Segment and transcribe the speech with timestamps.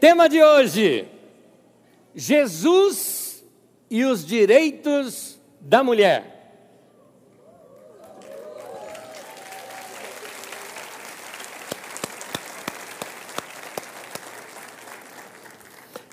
[0.00, 1.08] Tema de hoje:
[2.14, 3.44] Jesus
[3.90, 6.36] e os direitos da mulher.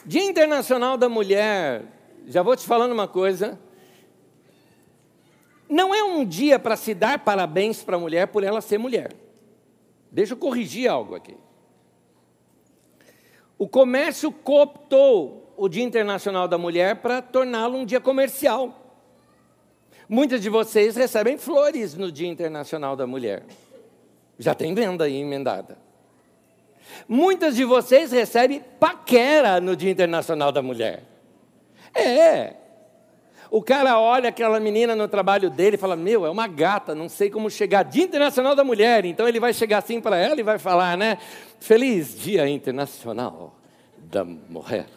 [0.04, 1.84] Dia Internacional da Mulher,
[2.28, 3.60] já vou te falando uma coisa.
[5.68, 9.14] Não é um dia para se dar parabéns para a mulher por ela ser mulher.
[10.12, 11.36] Deixa eu corrigir algo aqui.
[13.58, 18.82] O comércio cooptou o Dia Internacional da Mulher para torná-lo um dia comercial.
[20.08, 23.44] Muitas de vocês recebem flores no Dia Internacional da Mulher.
[24.38, 25.78] Já tem venda aí emendada.
[27.08, 31.04] Muitas de vocês recebem paquera no Dia Internacional da Mulher.
[31.94, 32.65] É.
[33.50, 37.08] O cara olha aquela menina no trabalho dele e fala: Meu, é uma gata, não
[37.08, 37.84] sei como chegar.
[37.84, 39.06] Dia Internacional da Mulher.
[39.06, 41.18] Então ele vai chegar assim para ela e vai falar, né?
[41.60, 43.56] Feliz Dia Internacional
[43.98, 44.88] da Mulher.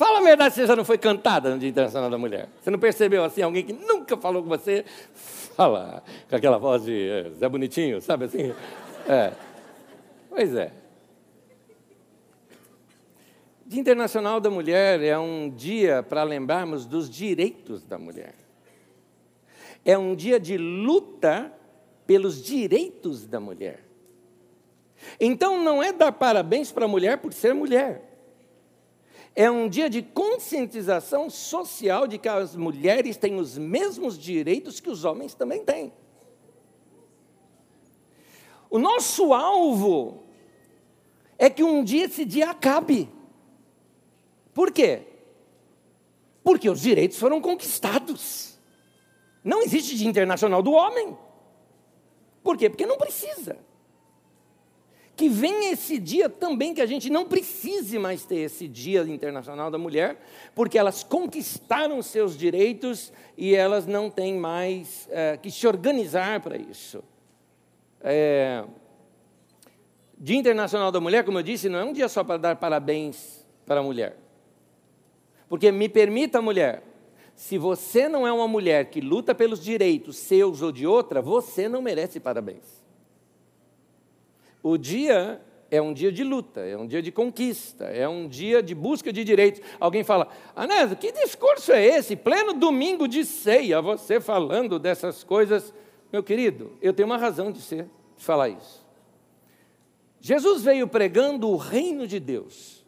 [0.00, 2.48] Fala a verdade, você já não foi cantada no Dia Internacional da Mulher.
[2.62, 4.82] Você não percebeu assim, alguém que nunca falou com você,
[5.54, 8.54] fala com aquela voz de é, Zé Bonitinho, sabe assim?
[9.06, 9.32] É.
[10.30, 10.79] Pois é.
[13.70, 18.34] Dia Internacional da Mulher é um dia para lembrarmos dos direitos da mulher.
[19.84, 21.56] É um dia de luta
[22.04, 23.84] pelos direitos da mulher.
[25.20, 28.10] Então não é dar parabéns para a mulher por ser mulher
[29.36, 34.90] é um dia de conscientização social de que as mulheres têm os mesmos direitos que
[34.90, 35.92] os homens também têm.
[38.68, 40.24] O nosso alvo
[41.38, 43.19] é que um dia esse dia acabe.
[44.52, 45.02] Por quê?
[46.42, 48.58] Porque os direitos foram conquistados.
[49.42, 51.16] Não existe dia internacional do homem.
[52.42, 52.68] Por quê?
[52.68, 53.56] Porque não precisa
[55.20, 59.70] que venha esse dia também, que a gente não precise mais ter esse Dia Internacional
[59.70, 60.18] da Mulher,
[60.54, 66.56] porque elas conquistaram seus direitos e elas não têm mais é, que se organizar para
[66.56, 67.04] isso.
[68.00, 68.64] É,
[70.16, 73.46] dia Internacional da Mulher, como eu disse, não é um dia só para dar parabéns
[73.66, 74.16] para a mulher.
[75.50, 76.80] Porque me permita, mulher,
[77.34, 81.68] se você não é uma mulher que luta pelos direitos seus ou de outra, você
[81.68, 82.84] não merece parabéns.
[84.62, 88.62] O dia é um dia de luta, é um dia de conquista, é um dia
[88.62, 89.60] de busca de direitos.
[89.80, 92.14] Alguém fala, Anésio, que discurso é esse?
[92.14, 95.74] Pleno domingo de ceia, você falando dessas coisas.
[96.12, 98.86] Meu querido, eu tenho uma razão de ser, de falar isso.
[100.20, 102.79] Jesus veio pregando o reino de Deus.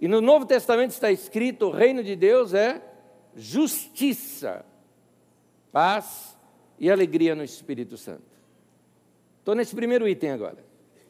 [0.00, 2.82] E no Novo Testamento está escrito: o reino de Deus é
[3.34, 4.64] justiça,
[5.72, 6.36] paz
[6.78, 8.36] e alegria no Espírito Santo.
[9.38, 10.64] Estou nesse primeiro item agora.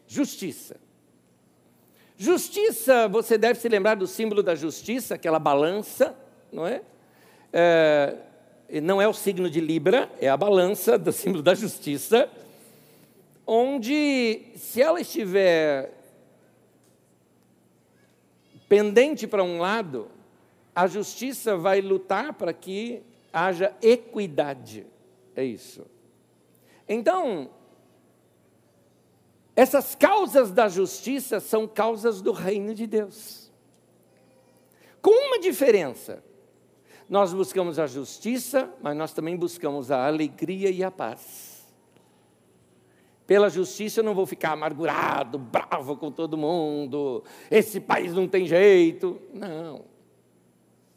[0.06, 0.76] Justiça.
[2.19, 6.16] Justiça, você deve se lembrar do símbolo da justiça, aquela balança,
[6.53, 6.82] não é?
[7.53, 8.16] é
[8.82, 12.28] não é o signo de Libra, é a balança do símbolo da justiça,
[13.47, 15.96] onde, se ela estiver
[18.69, 20.10] pendente para um lado,
[20.75, 24.87] a justiça vai lutar para que haja equidade.
[25.34, 25.87] É isso.
[26.88, 27.50] Então,
[29.54, 33.50] essas causas da justiça são causas do reino de Deus.
[35.00, 36.22] Com uma diferença.
[37.09, 41.46] Nós buscamos a justiça, mas nós também buscamos a alegria e a paz.
[43.26, 48.47] Pela justiça eu não vou ficar amargurado, bravo com todo mundo, esse país não tem
[48.47, 49.20] jeito.
[49.34, 49.84] Não.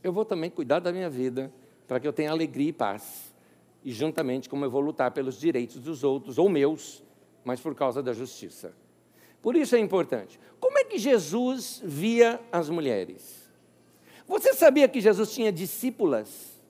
[0.03, 1.51] Eu vou também cuidar da minha vida
[1.87, 3.33] para que eu tenha alegria e paz.
[3.83, 7.03] E juntamente como eu vou lutar pelos direitos dos outros ou meus,
[7.43, 8.73] mas por causa da justiça.
[9.41, 10.39] Por isso é importante.
[10.59, 13.49] Como é que Jesus via as mulheres?
[14.27, 16.61] Você sabia que Jesus tinha discípulas?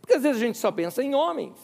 [0.00, 1.56] Porque às vezes a gente só pensa em homens.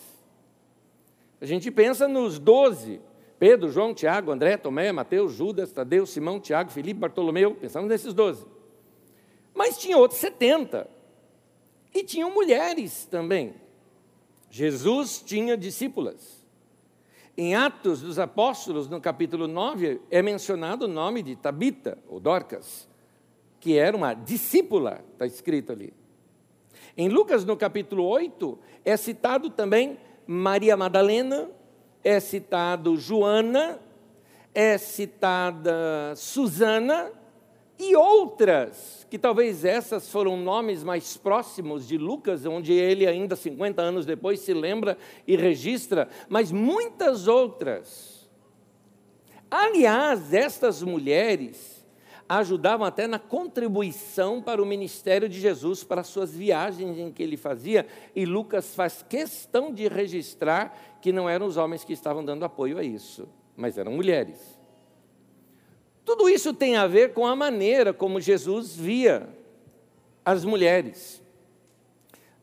[1.47, 3.01] A gente pensa nos doze:
[3.39, 7.55] Pedro, João, Tiago, André, Tomé, Mateus, Judas, Tadeu, Simão, Tiago, Filipe, Bartolomeu.
[7.55, 8.45] Pensamos nesses doze.
[9.55, 10.91] Mas tinha outros setenta.
[11.95, 13.55] E tinham mulheres também.
[14.51, 16.45] Jesus tinha discípulas.
[17.39, 22.89] Em Atos dos Apóstolos, no capítulo 9, é mencionado o nome de Tabita, ou Dorcas,
[23.61, 25.95] que era uma discípula, está escrito ali.
[26.97, 29.97] Em Lucas, no capítulo 8, é citado também
[30.27, 31.49] Maria Madalena,
[32.03, 33.79] é citado Joana,
[34.55, 37.11] é citada Susana
[37.79, 43.83] e outras, que talvez essas foram nomes mais próximos de Lucas, onde ele ainda 50
[43.83, 44.97] anos depois se lembra
[45.27, 48.29] e registra, mas muitas outras.
[49.51, 51.76] Aliás, estas mulheres
[52.29, 57.23] ajudavam até na contribuição para o ministério de Jesus, para as suas viagens em que
[57.23, 62.25] ele fazia, e Lucas faz questão de registrar que não eram os homens que estavam
[62.25, 64.59] dando apoio a isso, mas eram mulheres.
[66.05, 69.29] Tudo isso tem a ver com a maneira como Jesus via
[70.25, 71.23] as mulheres.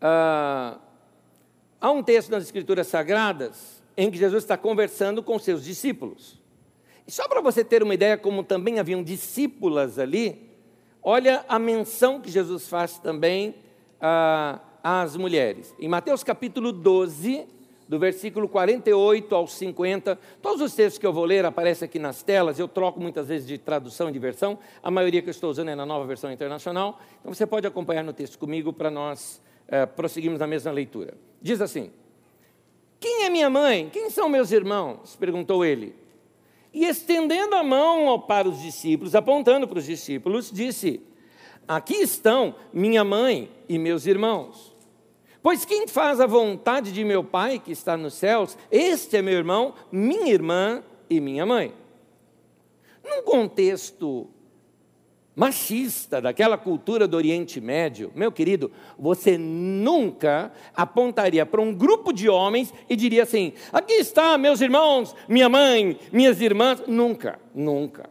[0.01, 0.79] Ah,
[1.79, 6.42] há um texto nas Escrituras Sagradas em que Jesus está conversando com seus discípulos.
[7.07, 10.49] E só para você ter uma ideia, como também haviam discípulas ali,
[11.01, 13.55] olha a menção que Jesus faz também
[13.99, 15.73] ah, às mulheres.
[15.79, 17.45] Em Mateus capítulo 12,
[17.87, 20.17] do versículo 48 ao 50.
[20.41, 23.47] Todos os textos que eu vou ler aparecem aqui nas telas, eu troco muitas vezes
[23.47, 26.31] de tradução e de versão, a maioria que eu estou usando é na nova versão
[26.31, 31.13] internacional, então você pode acompanhar no texto comigo para nós é, prosseguirmos na mesma leitura.
[31.41, 31.91] Diz assim:
[32.99, 33.89] Quem é minha mãe?
[33.91, 35.15] Quem são meus irmãos?
[35.15, 36.02] perguntou ele.
[36.73, 41.01] E estendendo a mão para os discípulos, apontando para os discípulos, disse:
[41.67, 44.73] Aqui estão minha mãe e meus irmãos.
[45.41, 49.33] Pois quem faz a vontade de meu Pai que está nos céus, este é meu
[49.33, 51.73] irmão, minha irmã e minha mãe.
[53.03, 54.29] Num contexto
[55.35, 62.29] machista daquela cultura do Oriente Médio, meu querido, você nunca apontaria para um grupo de
[62.29, 66.83] homens e diria assim: aqui está meus irmãos, minha mãe, minhas irmãs.
[66.87, 68.09] Nunca, nunca.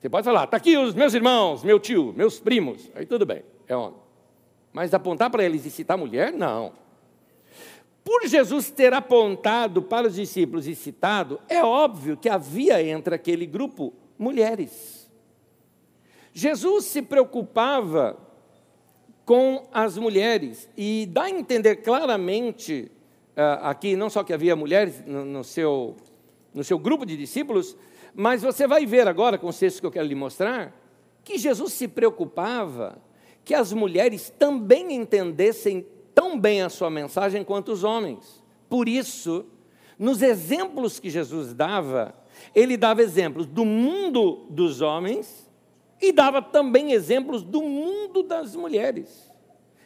[0.00, 2.90] Você pode falar, está aqui os meus irmãos, meu tio, meus primos.
[2.94, 3.98] Aí tudo bem, é homem.
[4.72, 6.72] Mas apontar para eles e citar mulher, não.
[8.04, 13.46] Por Jesus ter apontado para os discípulos e citado, é óbvio que havia entre aquele
[13.46, 15.03] grupo mulheres.
[16.34, 18.18] Jesus se preocupava
[19.24, 22.90] com as mulheres e dá a entender claramente
[23.36, 25.96] uh, aqui, não só que havia mulheres no, no, seu,
[26.52, 27.76] no seu grupo de discípulos,
[28.12, 30.76] mas você vai ver agora, com os textos que eu quero lhe mostrar,
[31.22, 32.98] que Jesus se preocupava
[33.44, 38.42] que as mulheres também entendessem tão bem a sua mensagem quanto os homens.
[38.68, 39.46] Por isso,
[39.96, 42.12] nos exemplos que Jesus dava,
[42.54, 45.43] ele dava exemplos do mundo dos homens
[46.00, 49.33] e dava também exemplos do mundo das mulheres.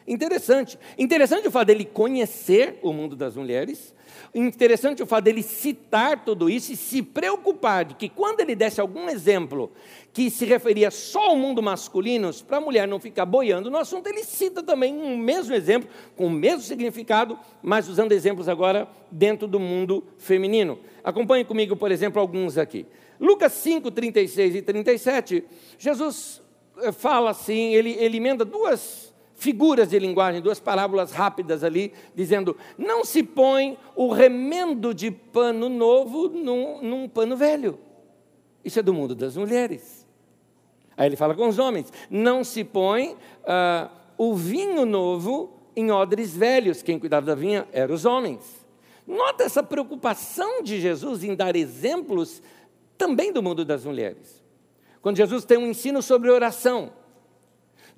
[0.08, 0.78] Interessante.
[0.99, 3.94] Interessante o fato dele conhecer o mundo das mulheres,
[4.34, 8.81] Interessante o fato dele citar tudo isso e se preocupar de que quando ele desse
[8.81, 9.72] algum exemplo
[10.12, 14.06] que se referia só ao mundo masculino, para a mulher não ficar boiando no assunto,
[14.08, 19.46] ele cita também um mesmo exemplo, com o mesmo significado, mas usando exemplos agora dentro
[19.46, 20.78] do mundo feminino.
[21.02, 22.84] Acompanhe comigo, por exemplo, alguns aqui.
[23.20, 25.44] Lucas 5, 36 e 37,
[25.78, 26.43] Jesus
[26.82, 29.07] eh, fala assim, ele, ele emenda duas
[29.38, 35.69] figuras de linguagem, duas parábolas rápidas ali, dizendo: não se põe o remendo de pano
[35.69, 37.79] novo num, num pano velho.
[38.64, 40.06] Isso é do mundo das mulheres.
[40.96, 43.88] Aí ele fala com os homens: não se põe uh,
[44.19, 46.82] o vinho novo em odres velhos.
[46.82, 48.67] Quem cuidava da vinha eram os homens.
[49.06, 52.43] Nota essa preocupação de Jesus em dar exemplos
[52.99, 54.44] também do mundo das mulheres.
[55.00, 56.93] Quando Jesus tem um ensino sobre oração,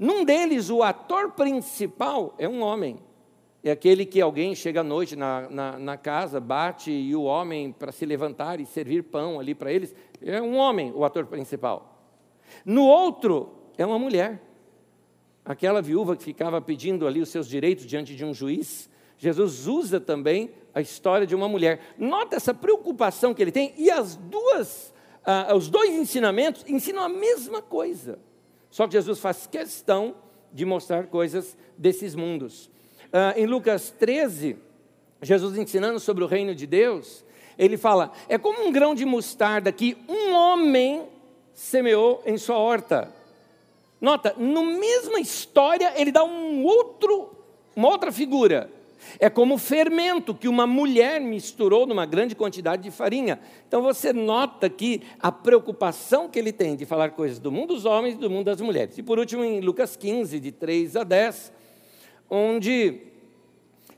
[0.00, 2.97] num deles, o ator principal é um homem.
[3.62, 7.70] É aquele que alguém chega à noite na, na, na casa, bate e o homem,
[7.70, 12.03] para se levantar e servir pão ali para eles, é um homem, o ator principal.
[12.65, 14.41] No outro, é uma mulher.
[15.44, 18.89] Aquela viúva que ficava pedindo ali os seus direitos diante de um juiz.
[19.19, 21.79] Jesus usa também a história de uma mulher.
[21.98, 24.94] Nota essa preocupação que ele tem, e as duas,
[25.27, 28.19] ah, os dois ensinamentos ensinam a mesma coisa.
[28.70, 30.15] Só que Jesus faz questão
[30.53, 32.70] de mostrar coisas desses mundos.
[33.06, 34.56] Uh, em Lucas 13,
[35.22, 37.24] Jesus ensinando sobre o reino de Deus,
[37.58, 41.06] ele fala: é como um grão de mostarda que um homem
[41.53, 43.12] semeou em sua horta.
[44.00, 47.36] Nota, na mesma história, ele dá um outro,
[47.77, 48.70] uma outra figura.
[49.19, 53.40] É como fermento que uma mulher misturou numa grande quantidade de farinha.
[53.66, 57.84] Então você nota aqui a preocupação que ele tem de falar coisas do mundo dos
[57.84, 58.96] homens e do mundo das mulheres.
[58.98, 61.52] E por último, em Lucas 15, de 3 a 10,
[62.28, 63.00] onde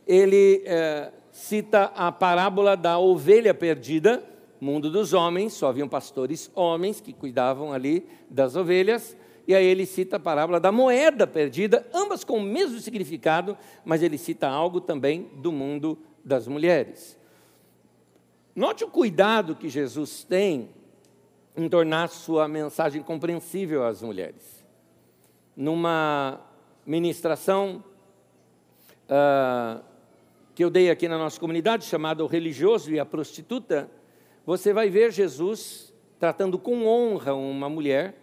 [0.06, 4.22] ele é, cita a parábola da ovelha perdida,
[4.60, 9.16] mundo dos homens, só haviam pastores homens que cuidavam ali das ovelhas
[9.46, 14.02] e aí ele cita a parábola da moeda perdida, ambas com o mesmo significado, mas
[14.02, 17.18] ele cita algo também do mundo das mulheres.
[18.54, 20.70] Note o cuidado que Jesus tem
[21.56, 24.64] em tornar sua mensagem compreensível às mulheres.
[25.56, 26.40] Numa
[26.86, 27.84] ministração
[29.04, 29.82] uh,
[30.54, 33.90] que eu dei aqui na nossa comunidade, chamada O Religioso e a Prostituta,
[34.46, 38.21] você vai ver Jesus tratando com honra uma mulher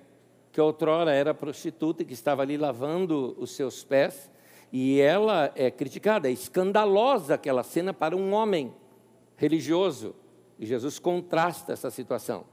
[0.60, 4.30] que outrora era prostituta e que estava ali lavando os seus pés.
[4.74, 8.74] E ela é criticada, é escandalosa aquela cena para um homem
[9.38, 10.14] religioso.
[10.60, 12.44] E Jesus contrasta essa situação.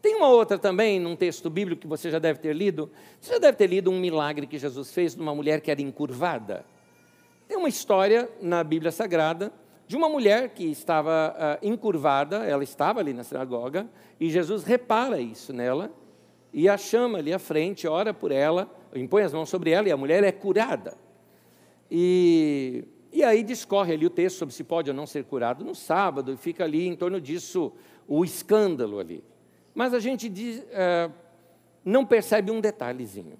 [0.00, 2.88] Tem uma outra também, num texto bíblico que você já deve ter lido.
[3.20, 6.64] Você já deve ter lido um milagre que Jesus fez numa mulher que era encurvada.
[7.48, 9.52] Tem uma história na Bíblia Sagrada
[9.88, 13.88] de uma mulher que estava uh, encurvada, ela estava ali na sinagoga,
[14.20, 15.90] e Jesus repara isso nela,
[16.52, 19.92] e a chama ali à frente, ora por ela, impõe as mãos sobre ela, e
[19.92, 20.94] a mulher é curada.
[21.90, 25.74] E, e aí discorre ali o texto sobre se pode ou não ser curado no
[25.74, 27.72] sábado, e fica ali em torno disso
[28.06, 29.24] o escândalo ali.
[29.74, 31.12] Mas a gente diz, uh,
[31.84, 33.38] não percebe um detalhezinho.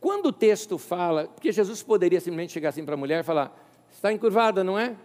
[0.00, 3.56] Quando o texto fala, porque Jesus poderia simplesmente chegar assim para a mulher e falar:
[3.90, 4.96] Está encurvada, não é?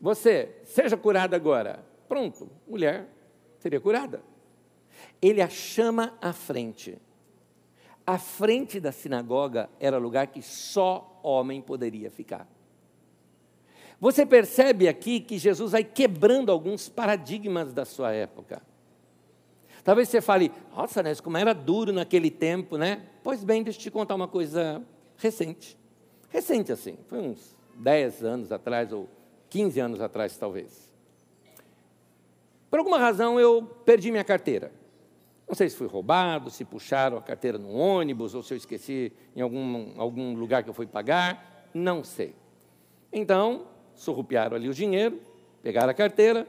[0.00, 1.84] Você, seja curada agora.
[2.08, 3.08] Pronto, mulher
[3.58, 4.22] seria curada.
[5.20, 6.98] Ele a chama à frente.
[8.06, 12.46] A frente da sinagoga era lugar que só homem poderia ficar.
[14.00, 18.60] Você percebe aqui que Jesus vai quebrando alguns paradigmas da sua época.
[19.82, 23.06] Talvez você fale, nossa, né, como era duro naquele tempo, né?
[23.22, 24.82] Pois bem, deixa eu te contar uma coisa
[25.16, 25.78] recente.
[26.28, 29.08] Recente assim, foi uns 10 anos atrás, ou
[29.50, 30.92] 15 anos atrás, talvez.
[32.70, 34.72] Por alguma razão eu perdi minha carteira.
[35.46, 39.12] Não sei se fui roubado, se puxaram a carteira no ônibus, ou se eu esqueci
[39.36, 42.34] em algum, algum lugar que eu fui pagar, não sei.
[43.12, 45.20] Então, surrupiaram ali o dinheiro,
[45.62, 46.48] pegaram a carteira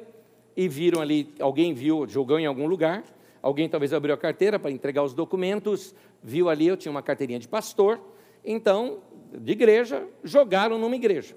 [0.56, 3.04] e viram ali, alguém viu, jogou em algum lugar,
[3.42, 7.40] alguém talvez abriu a carteira para entregar os documentos, viu ali, eu tinha uma carteirinha
[7.40, 8.00] de pastor,
[8.44, 9.00] então
[9.34, 11.36] de igreja, jogaram numa igreja.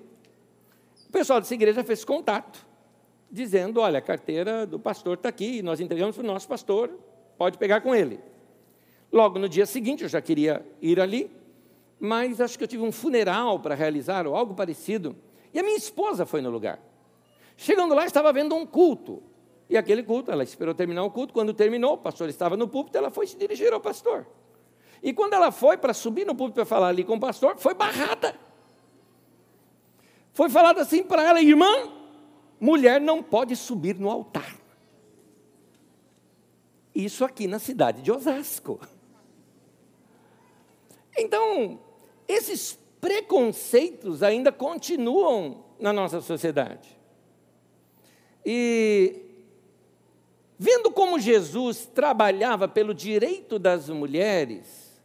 [1.08, 2.66] O pessoal dessa igreja fez contato,
[3.30, 6.90] dizendo: olha, a carteira do pastor está aqui, nós entregamos para o nosso pastor,
[7.38, 8.20] pode pegar com ele.
[9.10, 11.30] Logo no dia seguinte, eu já queria ir ali,
[11.98, 15.16] mas acho que eu tive um funeral para realizar, ou algo parecido,
[15.54, 16.78] e a minha esposa foi no lugar.
[17.56, 19.22] Chegando lá, estava vendo um culto.
[19.70, 21.32] E aquele culto, ela esperou terminar o culto.
[21.32, 24.26] Quando terminou, o pastor estava no púlpito, ela foi se dirigir ao pastor.
[25.02, 27.74] E quando ela foi para subir no púlpito para falar ali com o pastor, foi
[27.74, 28.34] barrada.
[30.32, 31.90] Foi falado assim para ela, irmã,
[32.60, 34.56] mulher não pode subir no altar.
[36.98, 38.80] Isso aqui na cidade de Osasco.
[41.16, 41.78] Então,
[42.26, 46.98] esses preconceitos ainda continuam na nossa sociedade.
[48.44, 49.14] E
[50.58, 55.00] vendo como Jesus trabalhava pelo direito das mulheres,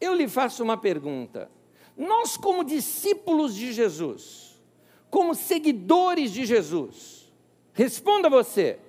[0.00, 1.48] eu lhe faço uma pergunta.
[1.96, 4.60] Nós, como discípulos de Jesus,
[5.08, 7.32] como seguidores de Jesus,
[7.72, 8.80] responda você: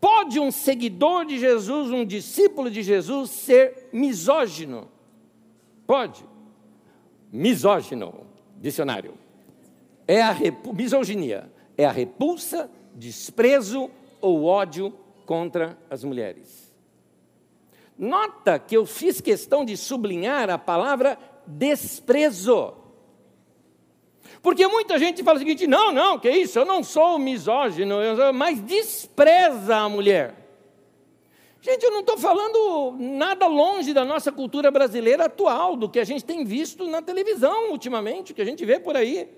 [0.00, 4.88] pode um seguidor de Jesus, um discípulo de Jesus, ser misógino?
[5.86, 6.24] Pode.
[7.32, 8.26] Misógino,
[8.56, 9.14] dicionário.
[10.06, 10.34] É a
[10.72, 13.90] misoginia, é a repulsa, desprezo
[14.20, 14.92] ou ódio
[15.26, 16.74] contra as mulheres.
[17.98, 22.74] Nota que eu fiz questão de sublinhar a palavra desprezo.
[24.48, 27.96] Porque muita gente fala o seguinte: não, não, que isso, eu não sou misógino,
[28.32, 30.34] mas despreza a mulher.
[31.60, 36.04] Gente, eu não estou falando nada longe da nossa cultura brasileira atual, do que a
[36.04, 39.28] gente tem visto na televisão ultimamente, que a gente vê por aí.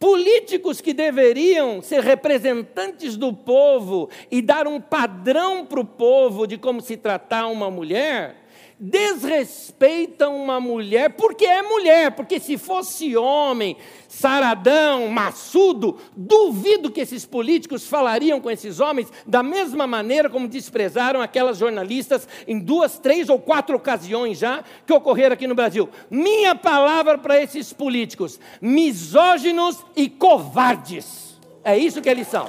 [0.00, 6.58] Políticos que deveriam ser representantes do povo e dar um padrão para o povo de
[6.58, 8.47] como se tratar uma mulher,
[8.80, 13.76] desrespeitam uma mulher porque é mulher, porque se fosse homem,
[14.08, 21.20] saradão, maçudo, duvido que esses políticos falariam com esses homens da mesma maneira como desprezaram
[21.20, 25.88] aquelas jornalistas em duas, três ou quatro ocasiões já que ocorreram aqui no Brasil.
[26.08, 31.36] Minha palavra para esses políticos: misóginos e covardes.
[31.64, 32.48] É isso que eles são.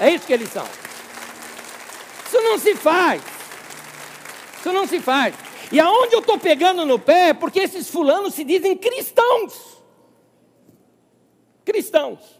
[0.00, 0.64] É isso que eles são.
[2.26, 3.22] Isso não se faz.
[4.60, 5.47] Isso não se faz.
[5.70, 9.82] E aonde eu estou pegando no pé é porque esses fulanos se dizem cristãos.
[11.64, 12.38] Cristãos.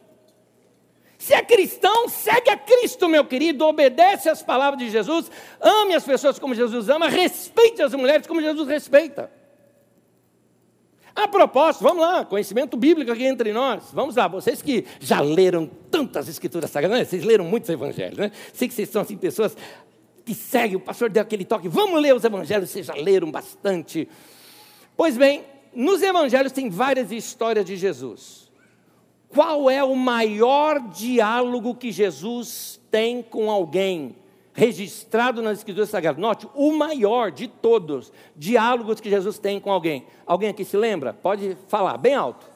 [1.18, 5.30] Se é cristão, segue a Cristo, meu querido, obedece às palavras de Jesus,
[5.60, 9.30] ame as pessoas como Jesus ama, respeite as mulheres como Jesus respeita.
[11.14, 13.90] A propósito, vamos lá, conhecimento bíblico aqui entre nós.
[13.92, 17.04] Vamos lá, vocês que já leram tantas escrituras sagradas, né?
[17.04, 18.30] vocês leram muitos evangelhos, né?
[18.52, 19.56] Sei que vocês são assim pessoas
[20.34, 24.08] segue, o pastor deu aquele toque, vamos ler os evangelhos, vocês já leram bastante.
[24.96, 25.44] Pois bem,
[25.74, 28.48] nos evangelhos tem várias histórias de Jesus.
[29.28, 34.16] Qual é o maior diálogo que Jesus tem com alguém?
[34.54, 36.20] Registrado nas Escrituras Sagradas.
[36.20, 40.04] Note, o maior de todos diálogos que Jesus tem com alguém.
[40.26, 41.12] Alguém aqui se lembra?
[41.12, 42.46] Pode falar, bem alto.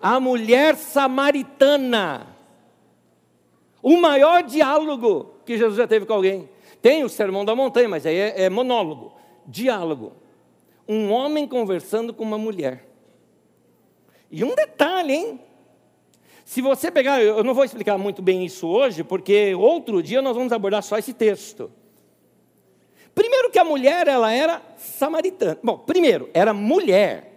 [0.00, 2.26] A mulher samaritana.
[3.82, 6.48] O maior diálogo que Jesus já teve com alguém.
[6.82, 9.14] Tem o sermão da montanha, mas aí é, é monólogo.
[9.46, 10.12] Diálogo.
[10.86, 12.86] Um homem conversando com uma mulher.
[14.30, 15.40] E um detalhe, hein?
[16.44, 20.36] Se você pegar, eu não vou explicar muito bem isso hoje, porque outro dia nós
[20.36, 21.70] vamos abordar só esse texto.
[23.14, 25.58] Primeiro que a mulher, ela era samaritana.
[25.62, 27.32] Bom, primeiro, era mulher.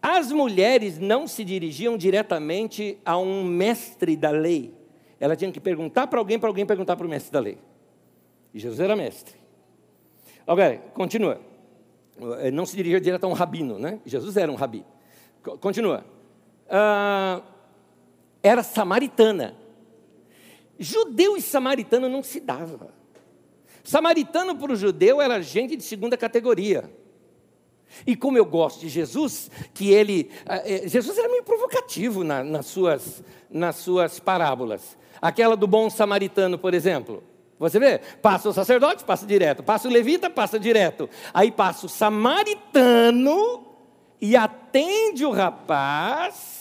[0.00, 4.79] As mulheres não se dirigiam diretamente a um mestre da lei.
[5.20, 7.58] Ela tinha que perguntar para alguém, para alguém perguntar para o mestre da lei.
[8.52, 9.36] E Jesus era mestre.
[10.46, 11.38] Ok, continua.
[12.52, 14.00] Não se dirigia direto a um rabino, né?
[14.04, 14.84] Jesus era um rabi.
[15.60, 16.04] Continua.
[16.68, 17.42] Ah,
[18.42, 19.54] era samaritana.
[20.78, 22.92] Judeu e samaritano não se dava.
[23.84, 26.90] Samaritano para o judeu era gente de segunda categoria.
[28.06, 30.30] E como eu gosto de Jesus, que ele.
[30.46, 34.96] Ah, é, Jesus era meio provocativo na, nas, suas, nas suas parábolas.
[35.20, 37.22] Aquela do bom samaritano, por exemplo.
[37.58, 37.98] Você vê?
[38.22, 39.62] Passa o sacerdote, passa direto.
[39.62, 41.10] Passa o levita, passa direto.
[41.34, 43.66] Aí passa o samaritano
[44.20, 46.59] e atende o rapaz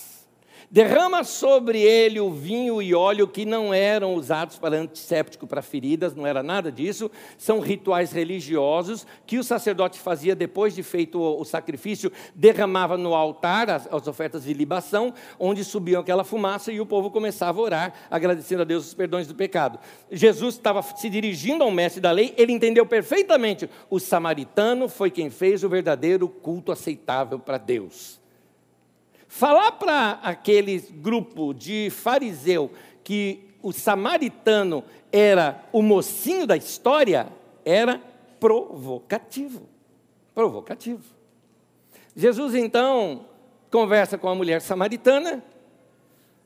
[0.71, 6.15] derrama sobre ele o vinho e óleo que não eram usados para antisséptico para feridas,
[6.15, 11.43] não era nada disso, são rituais religiosos que o sacerdote fazia depois de feito o,
[11.43, 16.85] sacrifício, derramava no altar as, as ofertas de libação, onde subiam aquela fumaça e o
[16.85, 19.79] povo começava a orar, agradecendo a Deus os perdões do pecado.
[20.11, 25.29] Jesus estava se dirigindo ao mestre da lei, ele entendeu perfeitamente, o samaritano foi quem
[25.29, 28.18] fez o verdadeiro culto aceitável para Deus.
[29.31, 32.71] Falar para aquele grupo de fariseu
[33.03, 37.27] que o samaritano era o mocinho da história
[37.63, 38.01] era
[38.39, 39.69] provocativo.
[40.33, 41.03] Provocativo.
[42.15, 43.27] Jesus então
[43.69, 45.43] conversa com a mulher samaritana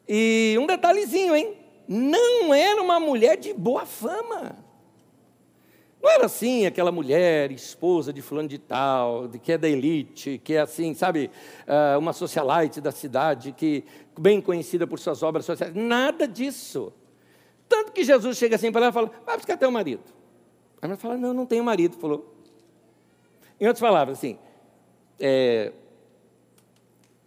[0.08, 1.58] e um detalhezinho, hein?
[1.88, 4.58] Não era uma mulher de boa fama.
[6.04, 10.56] Não era assim aquela mulher, esposa de fulano de tal, que é da elite, que
[10.56, 11.32] é assim, sabe,
[11.66, 13.86] ah, uma socialite da cidade, que
[14.20, 15.74] bem conhecida por suas obras sociais.
[15.74, 16.92] Nada disso.
[17.70, 20.04] Tanto que Jesus chega assim para ela e fala, vai buscar teu marido.
[20.82, 21.96] Aí ela fala, não, não tenho marido.
[21.96, 22.36] Falou.
[23.58, 24.38] Em outras palavras, assim,
[25.18, 25.72] é,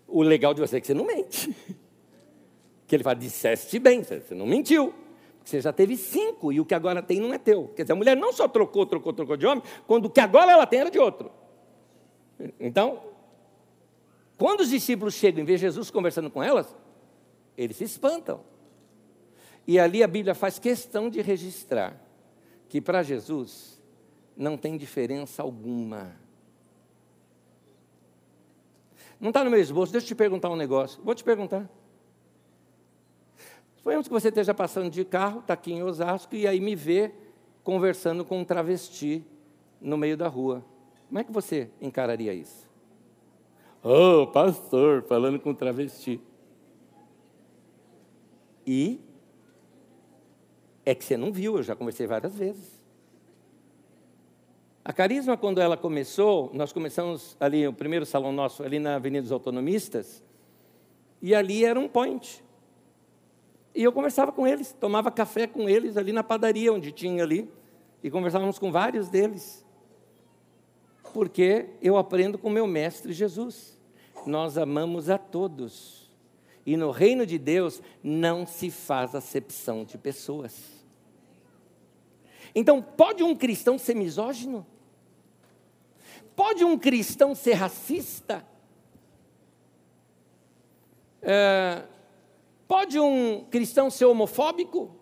[0.07, 1.57] o legal de você é que você não mente.
[2.87, 4.95] Que ele fala, disseste bem, você não mentiu.
[5.47, 7.69] Você já teve cinco e o que agora tem não é teu.
[7.69, 10.51] Quer dizer, a mulher não só trocou, trocou, trocou de homem, quando o que agora
[10.51, 11.31] ela tem era de outro.
[12.59, 13.01] Então,
[14.37, 16.75] quando os discípulos chegam e vê Jesus conversando com elas,
[17.57, 18.41] eles se espantam.
[19.69, 21.97] E ali a Bíblia faz questão de registrar
[22.69, 23.81] que para Jesus
[24.37, 26.17] não tem diferença alguma.
[29.21, 31.01] Não está no meu esboço, deixa eu te perguntar um negócio.
[31.05, 31.71] Vou te perguntar.
[33.87, 37.13] Suponhamos que você esteja passando de carro, está aqui em Osasco, e aí me vê
[37.63, 39.25] conversando com um travesti
[39.81, 40.65] no meio da rua.
[41.07, 42.69] Como é que você encararia isso?
[43.85, 46.21] Oh, pastor, falando com um travesti.
[48.67, 49.01] E
[50.85, 52.83] é que você não viu, eu já conversei várias vezes.
[54.85, 59.23] A Carisma, quando ela começou, nós começamos ali, o primeiro salão nosso, ali na Avenida
[59.23, 60.25] dos Autonomistas,
[61.23, 62.45] e ali era um point.
[63.77, 67.47] E eu conversava com eles, tomava café com eles ali na padaria onde tinha ali,
[68.03, 69.63] e conversávamos com vários deles.
[71.13, 73.79] Porque eu aprendo com meu mestre Jesus.
[74.27, 76.11] Nós amamos a todos.
[76.65, 80.59] E no reino de Deus não se faz acepção de pessoas.
[82.55, 84.67] Então, pode um cristão ser misógino?
[86.35, 88.43] Pode um cristão ser racista?
[91.21, 91.83] É,
[92.67, 94.95] Pode um cristão ser homofóbico?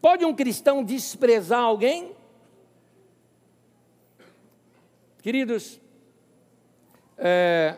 [0.00, 2.14] Pode um cristão desprezar alguém?
[5.22, 5.80] Queridos,
[7.16, 7.76] é,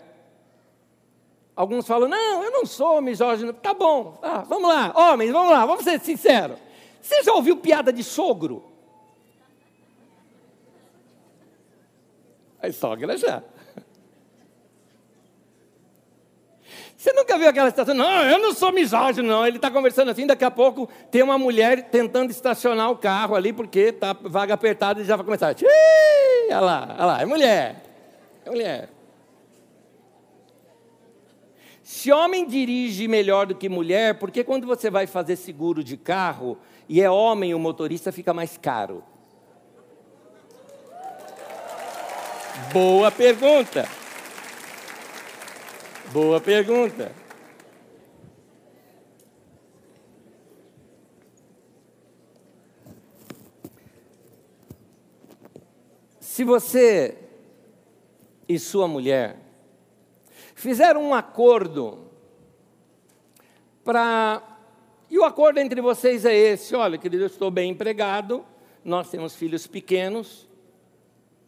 [1.55, 3.53] alguns falam: não, eu não sou misógino.
[3.53, 6.59] Tá bom, ah, vamos lá, homens, vamos lá, vamos ser sinceros.
[7.01, 8.65] Você já ouviu piada de sogro?
[12.61, 13.45] A sogra já.
[16.97, 17.95] Você nunca viu aquela situação?
[17.95, 19.47] Não, eu não sou misógino, não.
[19.47, 23.53] Ele está conversando assim, daqui a pouco tem uma mulher tentando estacionar o carro ali,
[23.53, 25.55] porque está vaga apertada e já vai começar.
[26.49, 27.83] Olha lá, olha lá, é mulher.
[28.45, 28.89] É mulher.
[31.83, 35.97] Se homem dirige melhor do que mulher, por que quando você vai fazer seguro de
[35.97, 39.05] carro e é homem o motorista fica mais caro?
[42.73, 43.87] Boa pergunta.
[46.13, 47.13] Boa pergunta.
[56.21, 57.19] Se você
[58.49, 59.37] e sua mulher
[60.55, 62.11] fizeram um acordo
[63.85, 64.43] para.
[65.09, 68.45] E o acordo entre vocês é esse: olha, querido, eu estou bem empregado,
[68.85, 70.46] nós temos filhos pequenos,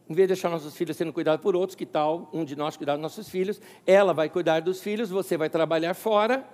[0.08, 2.76] em vez de deixar nossos filhos sendo cuidados por outros, que tal um de nós
[2.76, 3.60] cuidar dos nossos filhos?
[3.86, 6.44] Ela vai cuidar dos filhos, você vai trabalhar fora.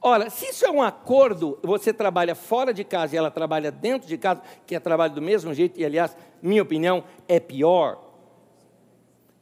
[0.00, 4.06] Ora, se isso é um acordo, você trabalha fora de casa e ela trabalha dentro
[4.06, 8.00] de casa, que é trabalho do mesmo jeito, e aliás, minha opinião, é pior.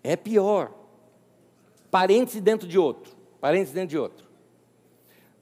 [0.02, 0.72] É pior.
[1.90, 3.14] Parênteses dentro de outro.
[3.40, 4.26] Parênteses dentro de outro.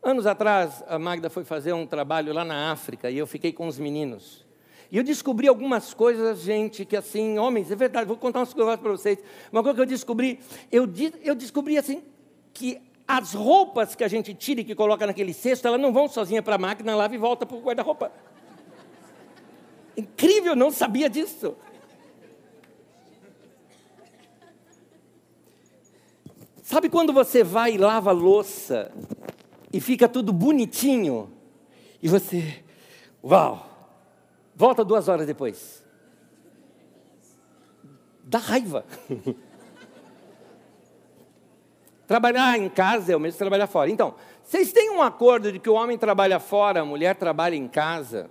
[0.02, 3.66] Anos atrás, a Magda foi fazer um trabalho lá na África e eu fiquei com
[3.66, 4.47] os meninos.
[4.90, 8.77] E eu descobri algumas coisas, gente, que assim, homens, é verdade, vou contar umas coisas
[8.77, 9.18] para vocês.
[9.53, 10.40] Uma coisa que eu descobri,
[10.72, 10.88] eu,
[11.22, 12.03] eu descobri assim,
[12.55, 16.09] que as roupas que a gente tira e que coloca naquele cesto, elas não vão
[16.09, 18.11] sozinha para a máquina, lava e volta para o guarda-roupa.
[19.96, 21.57] Incrível, não sabia disso.
[26.62, 28.92] Sabe quando você vai e lava louça
[29.72, 31.33] e fica tudo bonitinho
[32.03, 32.62] e você,
[33.24, 33.67] uau,
[34.59, 35.87] Volta duas horas depois.
[38.25, 38.85] Dá raiva.
[42.09, 43.88] trabalhar em casa é o mesmo que trabalhar fora.
[43.88, 47.68] Então, vocês têm um acordo de que o homem trabalha fora, a mulher trabalha em
[47.68, 48.29] casa?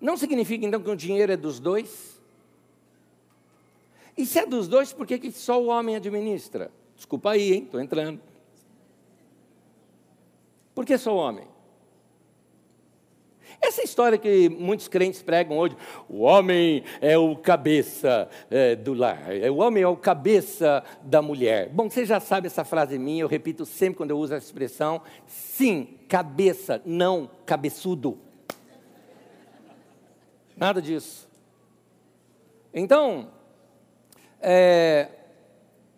[0.00, 2.20] Não significa então que o dinheiro é dos dois?
[4.18, 6.72] E se é dos dois, por que, que só o homem administra?
[6.96, 7.62] Desculpa aí, hein?
[7.62, 8.20] Estou entrando.
[10.74, 11.54] Por que só o homem?
[13.60, 15.76] Essa história que muitos crentes pregam hoje,
[16.08, 21.20] o homem é o cabeça é, do lar, é, o homem é o cabeça da
[21.22, 21.68] mulher.
[21.70, 25.02] Bom, você já sabe essa frase minha, eu repito sempre quando eu uso essa expressão.
[25.26, 28.18] Sim, cabeça, não cabeçudo.
[30.56, 31.28] Nada disso.
[32.72, 33.30] Então,
[34.40, 35.08] é,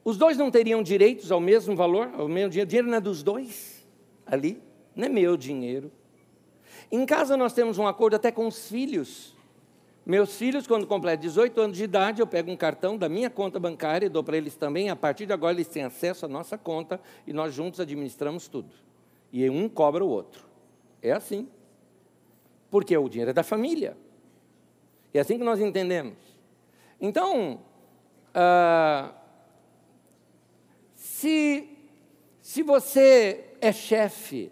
[0.05, 2.67] os dois não teriam direitos ao mesmo valor, ao mesmo dinheiro.
[2.67, 3.87] O dinheiro não é dos dois
[4.25, 4.63] ali,
[4.97, 5.93] não é meu dinheiro.
[6.91, 9.37] Em casa nós temos um acordo até com os filhos.
[10.05, 13.61] Meus filhos, quando completam 18 anos de idade, eu pego um cartão da minha conta
[13.61, 14.89] bancária e dou para eles também.
[14.89, 18.73] A partir de agora, eles têm acesso à nossa conta e nós juntos administramos tudo.
[19.31, 20.47] E um cobra o outro.
[21.03, 21.47] É assim.
[22.71, 23.99] Porque o dinheiro é da família.
[25.13, 26.17] É assim que nós entendemos.
[26.99, 27.61] Então,
[28.33, 29.13] ah,
[30.95, 31.69] se,
[32.41, 34.51] se você é chefe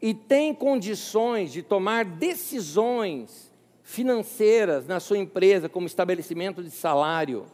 [0.00, 7.46] e tem condições de tomar decisões financeiras na sua empresa, como estabelecimento de salário,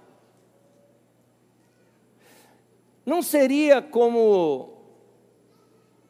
[3.05, 4.73] não seria como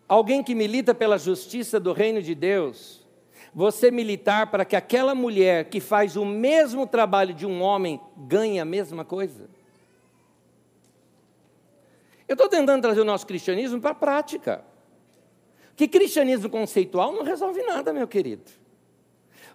[0.09, 3.03] alguém que milita pela justiça do reino de Deus,
[3.55, 8.61] você militar para que aquela mulher que faz o mesmo trabalho de um homem ganhe
[8.61, 9.49] a mesma coisa?
[12.29, 14.65] Eu estou tentando trazer o nosso cristianismo para a prática.
[15.77, 18.51] Que cristianismo conceitual não resolve nada, meu querido.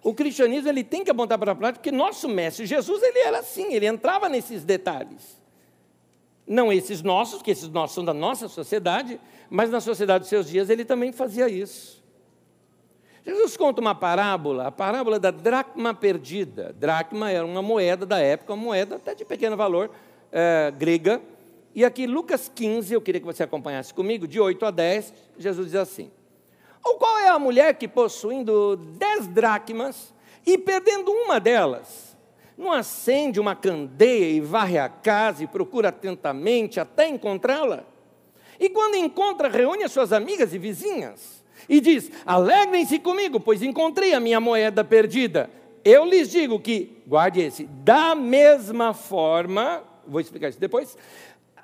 [0.02, 3.40] O cristianismo ele tem que apontar para a prática, porque nosso mestre Jesus ele era
[3.40, 5.38] assim, ele entrava nesses detalhes.
[6.46, 10.48] Não esses nossos, que esses nossos são da nossa sociedade, mas na sociedade dos seus
[10.48, 12.02] dias ele também fazia isso.
[13.24, 16.74] Jesus conta uma parábola, a parábola da dracma perdida.
[16.78, 19.90] Dracma era uma moeda da época, uma moeda até de pequeno valor,
[20.32, 21.20] é, grega,
[21.74, 25.66] e aqui, Lucas 15, eu queria que você acompanhasse comigo, de 8 a 10, Jesus
[25.66, 26.10] diz assim:
[26.84, 30.12] Ou qual é a mulher que, possuindo dez dracmas
[30.46, 32.16] e perdendo uma delas,
[32.56, 37.84] não acende uma candeia e varre a casa e procura atentamente até encontrá-la?
[38.58, 44.14] E quando encontra, reúne as suas amigas e vizinhas e diz: Alegrem-se comigo, pois encontrei
[44.14, 45.50] a minha moeda perdida.
[45.84, 50.96] Eu lhes digo que, guarde esse, da mesma forma, vou explicar isso depois,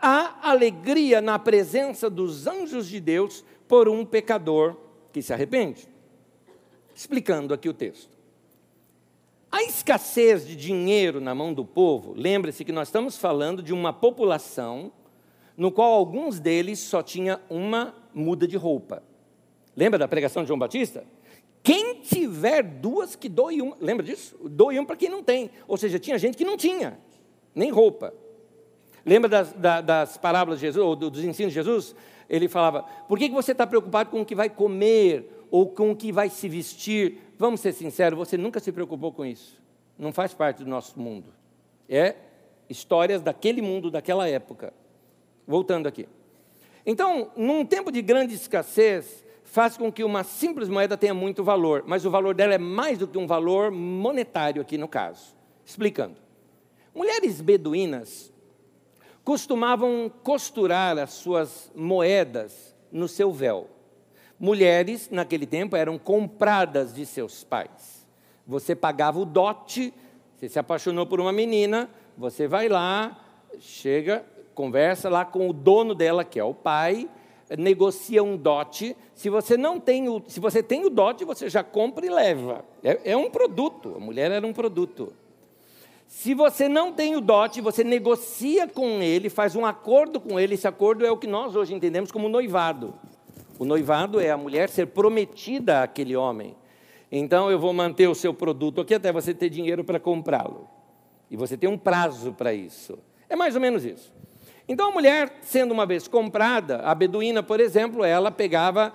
[0.05, 4.77] há alegria na presença dos anjos de Deus por um pecador
[5.11, 5.89] que se arrepende.
[6.95, 8.15] Explicando aqui o texto.
[9.51, 13.95] A escassez de dinheiro na mão do povo, lembre-se que nós estamos falando de uma
[13.95, 14.93] população
[15.57, 19.03] no qual alguns deles só tinha uma muda de roupa.
[19.75, 21.05] Lembra da pregação de João Batista?
[21.63, 23.77] Quem tiver duas, que doe uma.
[23.81, 24.37] Lembra disso?
[24.45, 25.51] Doe uma para quem não tem.
[25.67, 26.99] Ou seja, tinha gente que não tinha
[27.55, 28.13] nem roupa.
[29.05, 29.53] Lembra das,
[29.85, 31.95] das parábolas de Jesus, ou dos ensinos de Jesus?
[32.29, 35.97] Ele falava: por que você está preocupado com o que vai comer ou com o
[35.97, 37.19] que vai se vestir?
[37.39, 39.61] Vamos ser sinceros, você nunca se preocupou com isso.
[39.99, 41.29] Não faz parte do nosso mundo.
[41.89, 42.17] É
[42.69, 44.73] histórias daquele mundo, daquela época.
[45.47, 46.09] Voltando aqui.
[46.87, 51.85] Então, num tempo de grande escassez, faz com que uma simples moeda tenha muito valor,
[51.87, 55.35] mas o valor dela é mais do que um valor monetário aqui no caso.
[55.65, 56.17] Explicando.
[56.95, 58.34] Mulheres beduínas
[59.25, 63.69] costumavam costurar as suas moedas no seu véu.
[64.39, 68.07] Mulheres, naquele tempo, eram compradas de seus pais.
[68.47, 69.95] Você pagava o dote,
[70.37, 73.19] você se apaixonou por uma menina, você vai lá,
[73.59, 77.09] chega, conversa lá com o dono dela, que é o pai,
[77.59, 78.95] negocia um dote.
[79.15, 82.65] Se você não tem o, se você tem o dote, você já compra e leva.
[82.83, 83.95] É, é um produto.
[83.97, 85.15] A mulher era um produto.
[86.07, 90.55] Se você não tem o dote, você negocia com ele, faz um acordo com ele.
[90.55, 92.95] Esse acordo é o que nós hoje entendemos como noivado.
[93.59, 96.57] O noivado é a mulher ser prometida àquele homem.
[97.11, 100.69] Então eu vou manter o seu produto aqui até você ter dinheiro para comprá-lo.
[101.31, 102.99] E você tem um prazo para isso.
[103.29, 104.13] É mais ou menos isso.
[104.69, 108.93] Então a mulher, sendo uma vez comprada, a beduína, por exemplo, ela pegava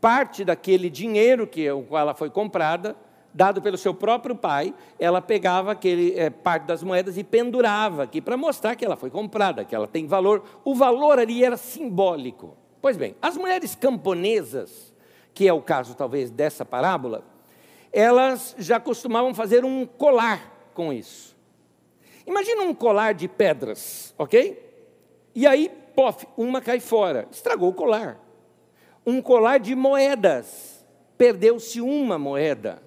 [0.00, 2.96] parte daquele dinheiro que o qual ela foi comprada,
[3.34, 8.20] dado pelo seu próprio pai, ela pegava aquele é, parte das moedas e pendurava aqui
[8.20, 10.42] para mostrar que ela foi comprada, que ela tem valor.
[10.64, 12.56] O valor ali era simbólico.
[12.80, 14.92] Pois bem, as mulheres camponesas,
[15.32, 17.24] que é o caso talvez dessa parábola,
[17.92, 21.36] elas já costumavam fazer um colar com isso.
[22.26, 24.70] Imagina um colar de pedras, ok?
[25.34, 28.18] E aí, pof, uma cai fora, estragou o colar.
[29.04, 30.86] Um colar de moedas,
[31.18, 32.82] perdeu-se uma moeda.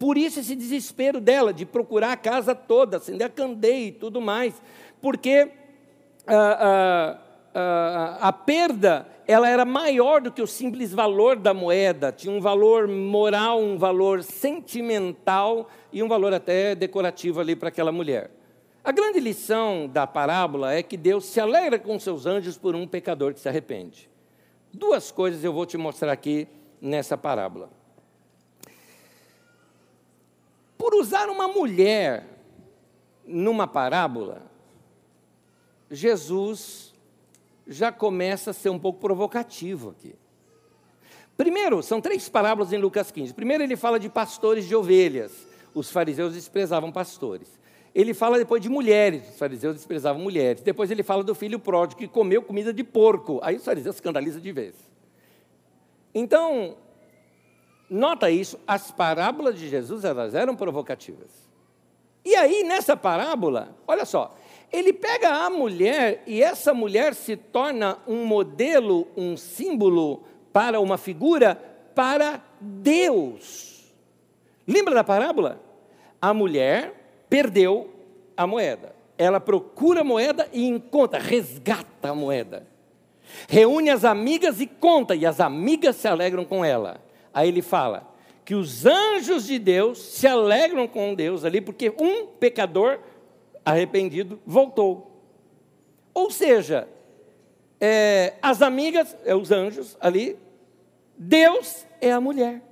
[0.00, 4.18] Por isso esse desespero dela de procurar a casa toda, acender a candeia e tudo
[4.18, 4.54] mais,
[4.98, 5.50] porque
[6.26, 7.18] ah, ah,
[7.54, 12.40] ah, a perda ela era maior do que o simples valor da moeda, tinha um
[12.40, 18.30] valor moral, um valor sentimental e um valor até decorativo ali para aquela mulher.
[18.82, 22.86] A grande lição da parábola é que Deus se alegra com seus anjos por um
[22.86, 24.08] pecador que se arrepende.
[24.72, 26.48] Duas coisas eu vou te mostrar aqui
[26.80, 27.79] nessa parábola.
[30.80, 32.24] Por usar uma mulher
[33.26, 34.50] numa parábola,
[35.90, 36.94] Jesus
[37.68, 40.14] já começa a ser um pouco provocativo aqui.
[41.36, 43.34] Primeiro, são três parábolas em Lucas 15.
[43.34, 45.46] Primeiro, ele fala de pastores de ovelhas.
[45.74, 47.60] Os fariseus desprezavam pastores.
[47.94, 50.62] Ele fala depois de mulheres, os fariseus desprezavam mulheres.
[50.62, 53.38] Depois ele fala do filho pródigo que comeu comida de porco.
[53.42, 54.74] Aí os fariseus escandalizam de vez.
[56.14, 56.78] Então,
[57.90, 61.50] nota isso, as parábolas de Jesus elas eram provocativas.
[62.24, 64.34] E aí, nessa parábola, olha só,
[64.72, 70.22] ele pega a mulher e essa mulher se torna um modelo, um símbolo
[70.52, 71.56] para uma figura
[71.94, 73.92] para Deus.
[74.66, 75.60] Lembra da parábola?
[76.20, 77.90] A mulher perdeu
[78.36, 78.94] a moeda.
[79.18, 82.66] Ela procura a moeda e encontra, resgata a moeda.
[83.48, 87.00] Reúne as amigas e conta, e as amigas se alegram com ela.
[87.32, 88.08] Aí ele fala
[88.44, 92.98] que os anjos de Deus se alegram com Deus ali, porque um pecador
[93.64, 95.22] arrependido voltou.
[96.12, 96.88] Ou seja,
[97.80, 100.36] é, as amigas, é os anjos ali,
[101.16, 102.62] Deus é a mulher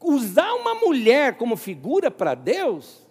[0.00, 3.06] usar uma mulher como figura para Deus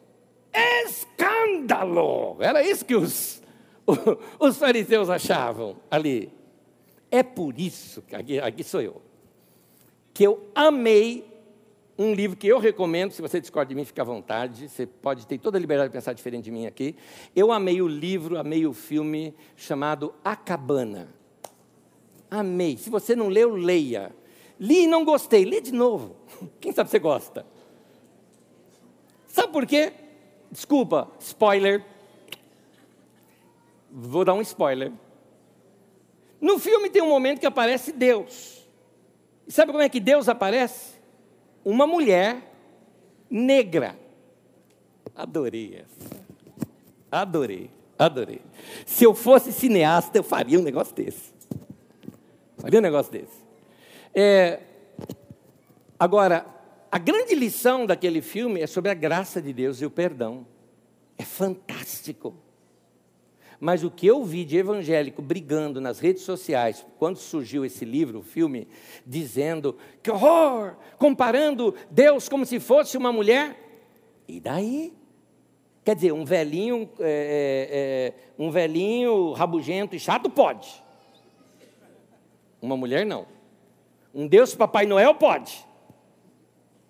[0.52, 2.38] é escândalo.
[2.40, 3.42] Era isso que os,
[4.40, 6.32] os fariseus achavam ali.
[7.10, 9.02] É por isso, que aqui, aqui sou eu,
[10.18, 11.32] que eu amei
[11.96, 15.28] um livro que eu recomendo, se você discorda de mim, fica à vontade, você pode
[15.28, 16.96] ter toda a liberdade de pensar diferente de mim aqui.
[17.36, 21.14] Eu amei o livro, amei o filme chamado A Cabana.
[22.32, 22.78] Amei.
[22.78, 24.12] Se você não leu, leia.
[24.60, 26.16] Li e não gostei, lê de novo.
[26.60, 27.46] Quem sabe você gosta?
[29.28, 29.94] Sabe por quê?
[30.52, 31.86] Desculpa, spoiler.
[33.92, 34.92] Vou dar um spoiler.
[36.42, 38.57] No filme tem um momento que aparece Deus.
[39.48, 40.98] E sabe como é que Deus aparece?
[41.64, 42.42] Uma mulher
[43.30, 43.98] negra.
[45.16, 46.18] Adorei essa.
[47.10, 48.42] Adorei, adorei.
[48.86, 51.34] Se eu fosse cineasta, eu faria um negócio desse.
[52.58, 53.48] Faria um negócio desse.
[54.14, 54.60] É,
[55.98, 56.46] agora,
[56.92, 60.46] a grande lição daquele filme é sobre a graça de Deus e o perdão.
[61.18, 62.36] É fantástico.
[63.60, 68.20] Mas o que eu vi de evangélico brigando nas redes sociais, quando surgiu esse livro,
[68.20, 68.68] o filme,
[69.06, 73.58] dizendo que horror, comparando Deus como se fosse uma mulher,
[74.28, 74.94] e daí?
[75.84, 80.84] Quer dizer, um velhinho, é, é, é, um velhinho rabugento e chato pode.
[82.62, 83.26] Uma mulher não.
[84.14, 85.66] Um Deus Papai Noel pode.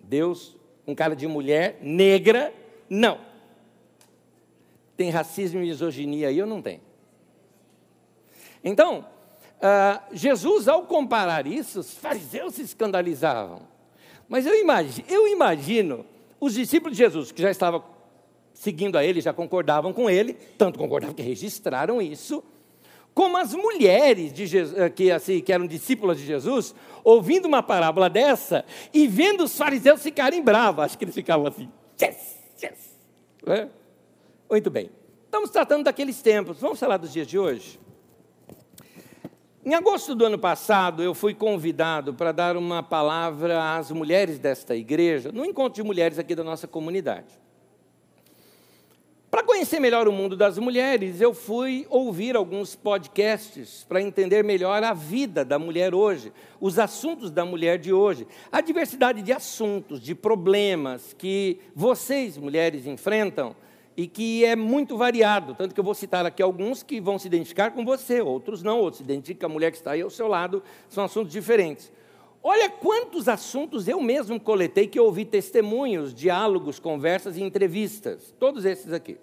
[0.00, 2.52] Deus, um cara de mulher negra,
[2.90, 3.27] não.
[4.98, 6.80] Tem racismo e misoginia aí ou não tem?
[8.64, 9.06] Então,
[9.58, 13.60] uh, Jesus, ao comparar isso, os fariseus se escandalizavam.
[14.28, 16.04] Mas eu imagino, eu imagino
[16.40, 17.84] os discípulos de Jesus, que já estavam
[18.52, 22.42] seguindo a ele, já concordavam com ele, tanto concordavam que registraram isso,
[23.14, 28.10] como as mulheres Jesus, eh, que, assim, que eram discípulas de Jesus, ouvindo uma parábola
[28.10, 31.68] dessa e vendo os fariseus ficarem bravos, acho que eles ficavam assim,
[32.02, 32.98] yes, yes.
[33.46, 33.68] É?
[34.50, 34.88] Muito bem,
[35.26, 37.78] estamos tratando daqueles tempos, vamos falar dos dias de hoje?
[39.62, 44.74] Em agosto do ano passado, eu fui convidado para dar uma palavra às mulheres desta
[44.74, 47.26] igreja, no encontro de mulheres aqui da nossa comunidade.
[49.30, 54.82] Para conhecer melhor o mundo das mulheres, eu fui ouvir alguns podcasts para entender melhor
[54.82, 60.00] a vida da mulher hoje, os assuntos da mulher de hoje, a diversidade de assuntos,
[60.00, 63.54] de problemas que vocês, mulheres, enfrentam
[63.98, 65.56] e que é muito variado.
[65.56, 68.78] Tanto que eu vou citar aqui alguns que vão se identificar com você, outros não,
[68.78, 71.90] outros se identificam com a mulher que está aí ao seu lado, são assuntos diferentes.
[72.40, 78.32] Olha quantos assuntos eu mesmo coletei que eu ouvi testemunhos, diálogos, conversas e entrevistas.
[78.38, 79.18] Todos esses aqui.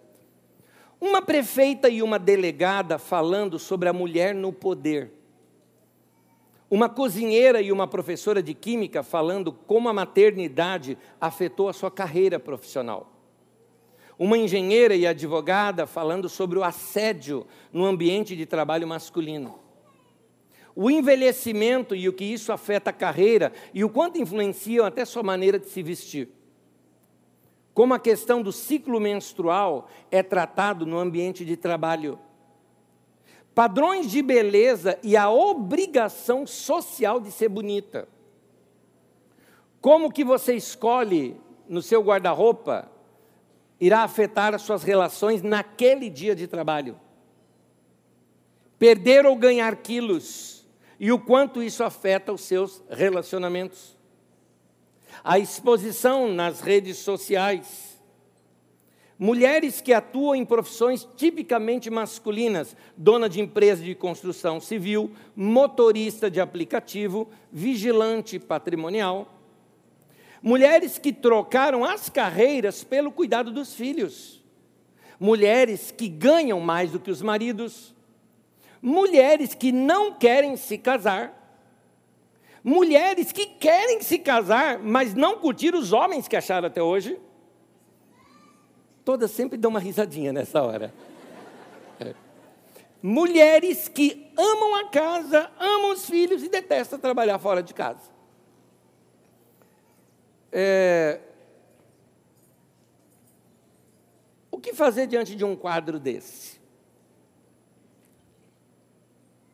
[1.00, 5.10] Uma prefeita e uma delegada falando sobre a mulher no poder.
[6.70, 12.38] Uma cozinheira e uma professora de química falando como a maternidade afetou a sua carreira
[12.38, 13.15] profissional.
[14.18, 19.66] Uma engenheira e advogada falando sobre o assédio no ambiente de trabalho masculino
[20.76, 25.24] o envelhecimento e o que isso afeta a carreira e o quanto influenciam até sua
[25.24, 26.28] maneira de se vestir.
[27.74, 32.20] Como a questão do ciclo menstrual é tratado no ambiente de trabalho.
[33.54, 38.08] Padrões de beleza e a obrigação social de ser bonita.
[39.80, 41.38] Como que você escolhe
[41.70, 42.92] no seu guarda-roupa
[43.80, 47.00] irá afetar as suas relações naquele dia de trabalho.
[48.78, 50.66] Perder ou ganhar quilos
[51.00, 53.98] e o quanto isso afeta os seus relacionamentos.
[55.24, 57.96] A exposição nas redes sociais.
[59.18, 66.42] Mulheres que atuam em profissões tipicamente masculinas, dona de empresa de construção civil, motorista de
[66.42, 69.35] aplicativo, vigilante patrimonial.
[70.46, 74.42] Mulheres que trocaram as carreiras pelo cuidado dos filhos.
[75.20, 77.96] Mulheres que ganham mais do que os maridos
[78.86, 81.34] mulheres que não querem se casar,
[82.64, 87.20] mulheres que querem se casar, mas não curtir os homens que acharam até hoje.
[89.04, 90.94] Todas sempre dão uma risadinha nessa hora.
[92.00, 92.14] É.
[93.02, 98.15] Mulheres que amam a casa, amam os filhos e detestam trabalhar fora de casa.
[100.58, 101.20] É...
[104.50, 106.62] O que fazer diante de um quadro desse?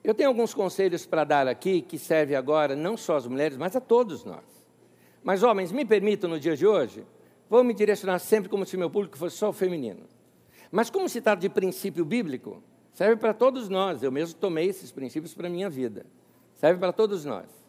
[0.03, 3.75] Eu tenho alguns conselhos para dar aqui que servem agora não só às mulheres, mas
[3.75, 4.43] a todos nós.
[5.23, 7.03] Mas, homens, me permitam no dia de hoje,
[7.49, 10.05] vou me direcionar sempre como se meu público fosse só o feminino.
[10.71, 12.61] Mas, como se trata de princípio bíblico,
[12.93, 14.03] serve para todos nós.
[14.03, 16.05] Eu mesmo tomei esses princípios para a minha vida.
[16.53, 17.60] Serve para todos nós.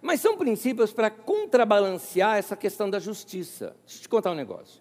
[0.00, 3.76] Mas são princípios para contrabalancear essa questão da justiça.
[3.84, 4.80] Deixa eu te contar um negócio.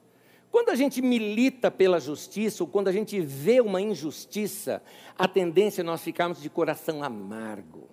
[0.49, 4.81] Quando a gente milita pela justiça, ou quando a gente vê uma injustiça,
[5.17, 7.89] a tendência é nós ficarmos de coração amargo.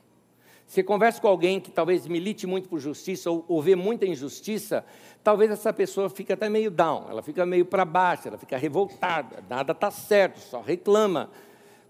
[0.66, 4.84] Você conversa com alguém que talvez milite muito por justiça ou, ou vê muita injustiça,
[5.22, 9.44] talvez essa pessoa fique até meio down, ela fica meio para baixo, ela fica revoltada,
[9.48, 11.30] nada está certo, só reclama.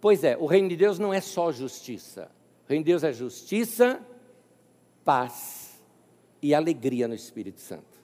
[0.00, 2.30] Pois é, o reino de Deus não é só justiça.
[2.66, 4.00] O reino de Deus é justiça,
[5.04, 5.82] paz
[6.42, 7.94] e alegria no Espírito Santo.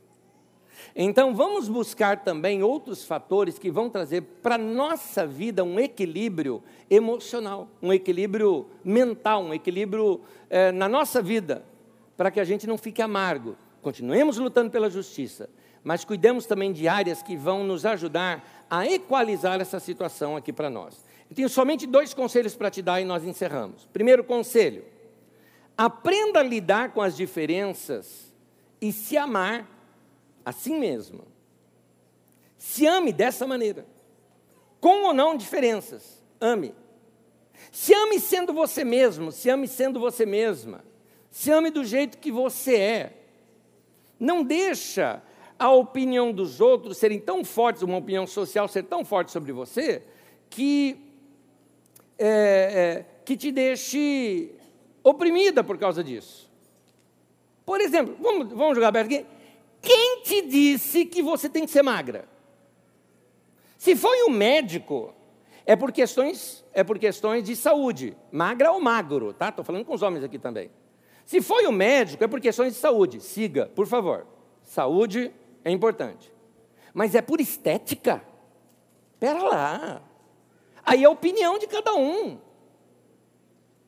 [0.94, 6.62] Então, vamos buscar também outros fatores que vão trazer para a nossa vida um equilíbrio
[6.88, 11.64] emocional, um equilíbrio mental, um equilíbrio é, na nossa vida,
[12.16, 13.56] para que a gente não fique amargo.
[13.82, 15.48] Continuemos lutando pela justiça,
[15.84, 20.68] mas cuidemos também de áreas que vão nos ajudar a equalizar essa situação aqui para
[20.70, 21.04] nós.
[21.28, 23.88] Eu tenho somente dois conselhos para te dar e nós encerramos.
[23.92, 24.84] Primeiro conselho:
[25.80, 28.34] aprenda a lidar com as diferenças
[28.82, 29.66] e se amar
[30.44, 31.26] assim mesmo.
[32.58, 33.86] Se ame dessa maneira,
[34.78, 36.74] com ou não diferenças, ame.
[37.72, 40.84] Se ame sendo você mesmo, se ame sendo você mesma,
[41.30, 43.12] se ame do jeito que você é.
[44.18, 45.22] Não deixa
[45.58, 50.02] a opinião dos outros serem tão fortes, uma opinião social ser tão forte sobre você,
[50.50, 51.00] que,
[52.18, 54.59] é, é, que te deixe
[55.02, 56.50] oprimida por causa disso.
[57.64, 59.26] Por exemplo, vamos, vamos jogar aberto aqui.
[59.80, 62.28] Quem te disse que você tem que ser magra?
[63.78, 65.14] Se foi um médico,
[65.64, 69.48] é por questões, é por questões de saúde, magra ou magro, tá?
[69.48, 70.70] Estou falando com os homens aqui também.
[71.24, 73.20] Se foi o médico, é por questões de saúde.
[73.20, 74.26] Siga, por favor.
[74.62, 75.32] Saúde
[75.64, 76.32] é importante.
[76.92, 78.22] Mas é por estética?
[79.18, 80.02] Pera lá.
[80.84, 82.38] Aí é a opinião de cada um.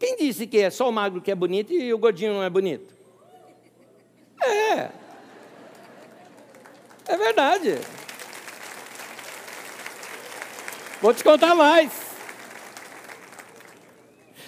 [0.03, 2.51] Quem disse que é só o magro que é bonito e o gordinho não é
[2.51, 2.93] bonito?
[4.43, 4.91] É.
[7.07, 7.79] É verdade.
[11.01, 11.93] Vou te contar mais.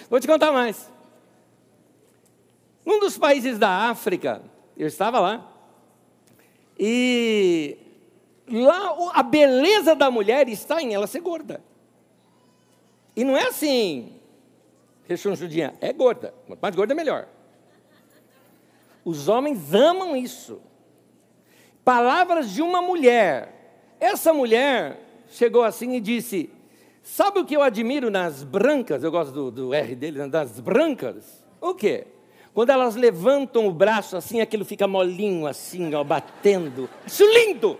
[0.09, 0.91] Vou te contar mais.
[2.85, 4.41] Num dos países da África,
[4.75, 5.49] eu estava lá,
[6.77, 7.77] e
[8.45, 11.63] lá a beleza da mulher está em ela ser gorda.
[13.15, 14.15] E não é assim,
[15.07, 16.33] rechonchudinha, é gorda.
[16.47, 17.27] Quanto mais gorda, melhor.
[19.03, 20.61] Os homens amam isso.
[21.83, 23.95] Palavras de uma mulher.
[23.99, 24.99] Essa mulher
[25.29, 26.49] chegou assim e disse:
[27.03, 29.03] Sabe o que eu admiro nas brancas?
[29.03, 30.27] Eu gosto do, do R dele, né?
[30.27, 31.45] das brancas.
[31.61, 32.07] O quê?
[32.55, 36.89] Quando elas levantam o braço assim, aquilo fica molinho assim, ó, batendo.
[37.05, 37.77] Isso lindo!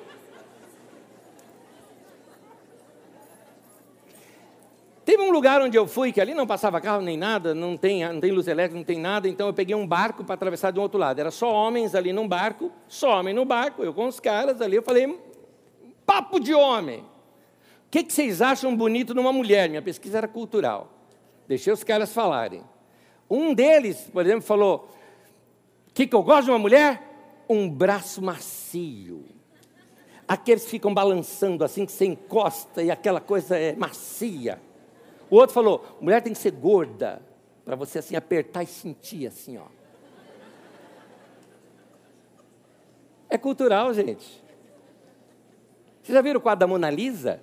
[5.05, 8.03] Teve um lugar onde eu fui, que ali não passava carro nem nada, não tem,
[8.11, 10.81] não tem luz elétrica, não tem nada, então eu peguei um barco para atravessar um
[10.81, 11.19] outro lado.
[11.19, 14.75] Era só homens ali num barco, só homem no barco, eu com os caras ali,
[14.75, 15.19] eu falei,
[16.05, 17.03] papo de homem
[17.95, 19.69] que, que vocês acham bonito numa mulher?
[19.69, 20.91] Minha pesquisa era cultural.
[21.47, 22.61] Deixei os caras falarem.
[23.29, 24.89] Um deles, por exemplo, falou:
[25.89, 27.01] O que, que eu gosto de uma mulher?
[27.47, 29.23] Um braço macio.
[30.27, 34.59] Aqueles que ficam balançando assim, que você encosta e aquela coisa é macia.
[35.29, 37.21] O outro falou: mulher tem que ser gorda,
[37.63, 39.65] para você assim apertar e sentir assim, ó.
[43.29, 44.43] É cultural, gente.
[46.01, 47.41] Vocês já viram o quadro da Mona Lisa?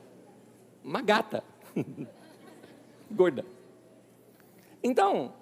[0.85, 1.45] uma gata.
[3.11, 3.45] Gorda.
[4.83, 5.33] Então,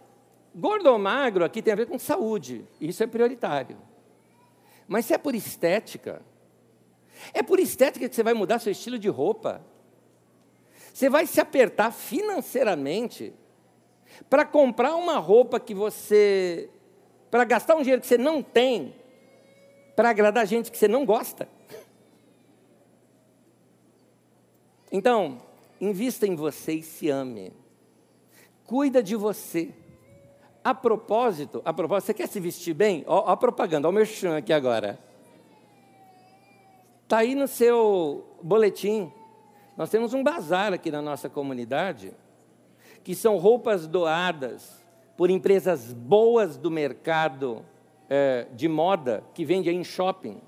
[0.55, 2.65] gordo ou magro aqui tem a ver com saúde.
[2.81, 3.77] Isso é prioritário.
[4.87, 6.21] Mas se é por estética,
[7.33, 9.65] é por estética que você vai mudar seu estilo de roupa.
[10.93, 13.33] Você vai se apertar financeiramente
[14.29, 16.69] para comprar uma roupa que você.
[17.31, 18.95] para gastar um dinheiro que você não tem,
[19.95, 21.49] para agradar gente que você não gosta.
[24.93, 25.41] Então,
[25.81, 27.53] invista em você e se ame.
[28.67, 29.73] Cuida de você.
[30.63, 33.05] A propósito, a propósito, você quer se vestir bem?
[33.07, 34.99] Ó, ó a propaganda, ó o meu chão aqui agora.
[37.05, 39.11] Está aí no seu boletim.
[39.77, 42.13] Nós temos um bazar aqui na nossa comunidade,
[43.03, 44.85] que são roupas doadas
[45.17, 47.65] por empresas boas do mercado
[48.09, 50.41] é, de moda, que vende em shopping.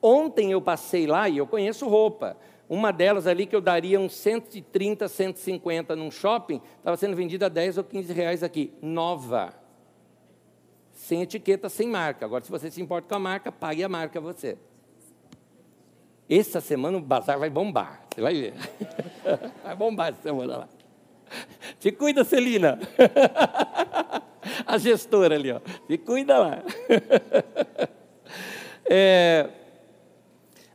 [0.00, 2.36] Ontem eu passei lá e eu conheço roupa.
[2.68, 7.48] Uma delas ali que eu daria uns 130, 150 num shopping, estava sendo vendida a
[7.48, 9.54] 10 ou 15 reais aqui, nova.
[10.92, 12.24] Sem etiqueta, sem marca.
[12.24, 14.56] Agora, se você se importa com a marca, pague a marca você.
[16.34, 18.06] Essa semana o bazar vai bombar.
[18.08, 18.54] Você vai ver.
[19.62, 20.68] Vai bombar essa semana lá.
[21.78, 22.78] Te cuida, Celina.
[24.66, 25.60] A gestora ali, ó.
[25.86, 26.62] Te cuida lá.
[28.84, 29.48] É,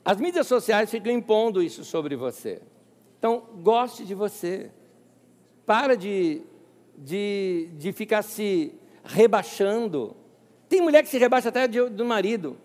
[0.03, 2.62] as mídias sociais ficam impondo isso sobre você.
[3.20, 4.72] Então, goste de você.
[5.66, 6.41] Para de,
[6.97, 10.16] de, de ficar se rebaixando.
[10.70, 12.58] Tem mulher que se rebaixa até do marido.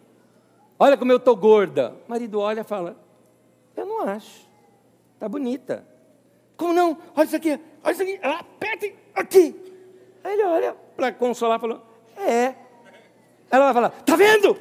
[0.82, 1.94] Olha como eu estou gorda.
[2.08, 2.96] O marido olha e fala:
[3.76, 4.48] Eu não acho.
[5.14, 5.86] Está bonita.
[6.56, 6.98] Como não?
[7.14, 7.60] Olha isso aqui.
[7.84, 8.18] Olha isso aqui.
[8.20, 9.54] Aperta aqui.
[10.24, 11.80] Aí ele olha para consolar e falou:
[12.16, 12.56] É.
[13.48, 14.56] Ela vai falar: Está vendo?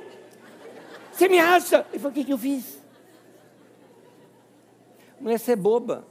[1.12, 1.88] Você me acha?
[1.90, 2.80] Ele falou: O que, que eu fiz?
[5.20, 6.06] Mulher, você é boba.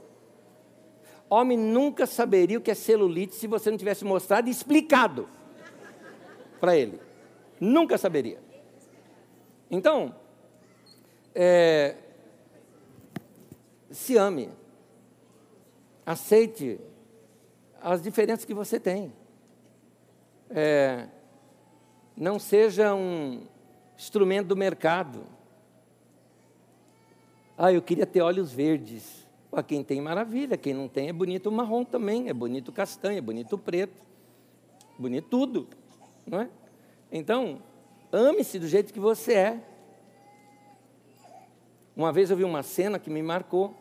[1.29, 5.29] Homem nunca saberia o que é celulite se você não tivesse mostrado e explicado
[6.59, 6.99] para ele.
[7.61, 8.50] Nunca saberia.
[9.71, 10.13] Então,
[11.33, 11.95] é,
[13.89, 14.49] se ame.
[16.05, 16.77] Aceite
[17.81, 19.13] as diferenças que você tem.
[20.49, 21.07] É,
[22.17, 23.47] não seja um
[23.97, 25.23] instrumento do mercado.
[27.57, 29.25] Ah, eu queria ter olhos verdes.
[29.49, 30.57] Pô, quem tem, maravilha.
[30.57, 32.27] Quem não tem, é bonito marrom também.
[32.27, 33.95] É bonito castanho, é bonito preto.
[34.99, 35.67] Bonito tudo.
[36.27, 36.49] Não é?
[37.09, 37.61] Então,
[38.11, 39.59] ame-se do jeito que você é.
[41.95, 43.75] Uma vez eu vi uma cena que me marcou.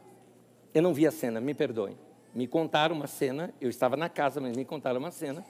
[0.75, 1.97] Eu não vi a cena, me perdoem.
[2.35, 5.45] Me contaram uma cena, eu estava na casa, mas me contaram uma cena.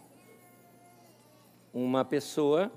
[1.72, 2.72] Uma pessoa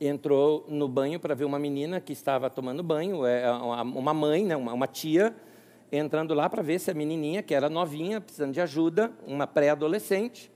[0.00, 4.56] entrou no banho para ver uma menina que estava tomando banho, é, uma mãe, né,
[4.56, 5.34] uma tia,
[5.90, 10.50] entrando lá para ver se a menininha, que era novinha, precisando de ajuda, uma pré-adolescente,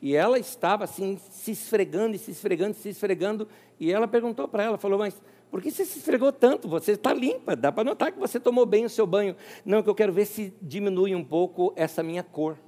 [0.00, 3.48] e ela estava assim, se esfregando e se esfregando, se esfregando,
[3.80, 5.20] e ela perguntou para ela, falou, mas
[5.50, 6.68] por que você se esfregou tanto?
[6.68, 9.36] Você está limpa, dá para notar que você tomou bem o seu banho.
[9.64, 12.58] Não, que eu quero ver se diminui um pouco essa minha cor.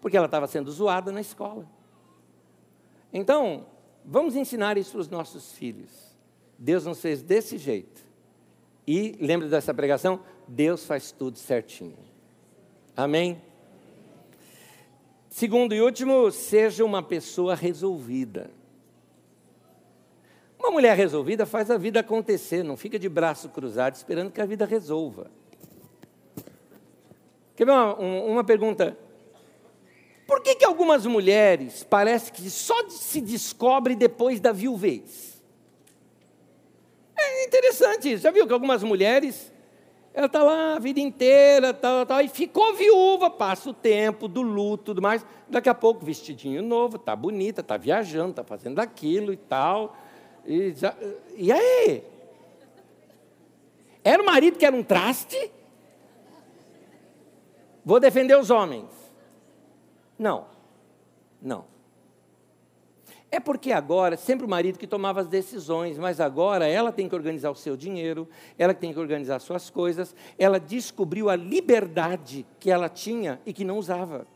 [0.00, 1.68] Porque ela estava sendo zoada na escola.
[3.12, 3.66] Então,
[4.04, 5.90] vamos ensinar isso para os nossos filhos.
[6.58, 8.04] Deus nos fez desse jeito.
[8.86, 10.20] E, lembre dessa pregação?
[10.46, 11.98] Deus faz tudo certinho.
[12.96, 13.40] Amém?
[15.32, 18.50] Segundo e último, seja uma pessoa resolvida.
[20.58, 24.44] Uma mulher resolvida faz a vida acontecer, não fica de braço cruzado esperando que a
[24.44, 25.30] vida resolva.
[27.56, 28.94] Quer ver uma, uma pergunta?
[30.26, 35.42] Por que, que algumas mulheres parece que só se descobre depois da viuvez?
[37.16, 38.22] É interessante isso.
[38.24, 39.50] Já viu que algumas mulheres,
[40.14, 44.42] ela está lá a vida inteira, tal, tal, e ficou viúva, passa o tempo do
[44.42, 45.24] luto, tudo mais.
[45.48, 49.96] Daqui a pouco, vestidinho novo, está bonita, está viajando, está fazendo aquilo e tal.
[50.44, 50.94] E, já,
[51.34, 52.04] e aí?
[54.04, 55.50] Era o marido que era um traste?
[57.84, 58.90] Vou defender os homens.
[60.18, 60.46] Não,
[61.40, 61.71] não.
[63.34, 67.14] É porque agora, sempre o marido que tomava as decisões, mas agora ela tem que
[67.14, 68.28] organizar o seu dinheiro,
[68.58, 73.64] ela tem que organizar suas coisas, ela descobriu a liberdade que ela tinha e que
[73.64, 74.26] não usava.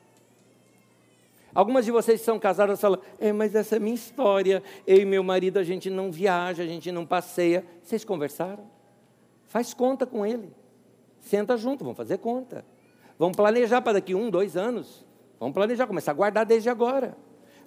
[1.55, 4.63] Algumas de vocês são casadas falam, é, mas essa é minha história.
[4.87, 7.67] Eu e meu marido, a gente não viaja, a gente não passeia.
[7.83, 8.65] Vocês conversaram?
[9.45, 10.51] Faz conta com ele.
[11.21, 12.65] Senta junto, vamos fazer conta.
[13.19, 15.05] Vamos planejar para daqui um, dois anos.
[15.39, 17.15] Vamos planejar, começar a guardar desde agora.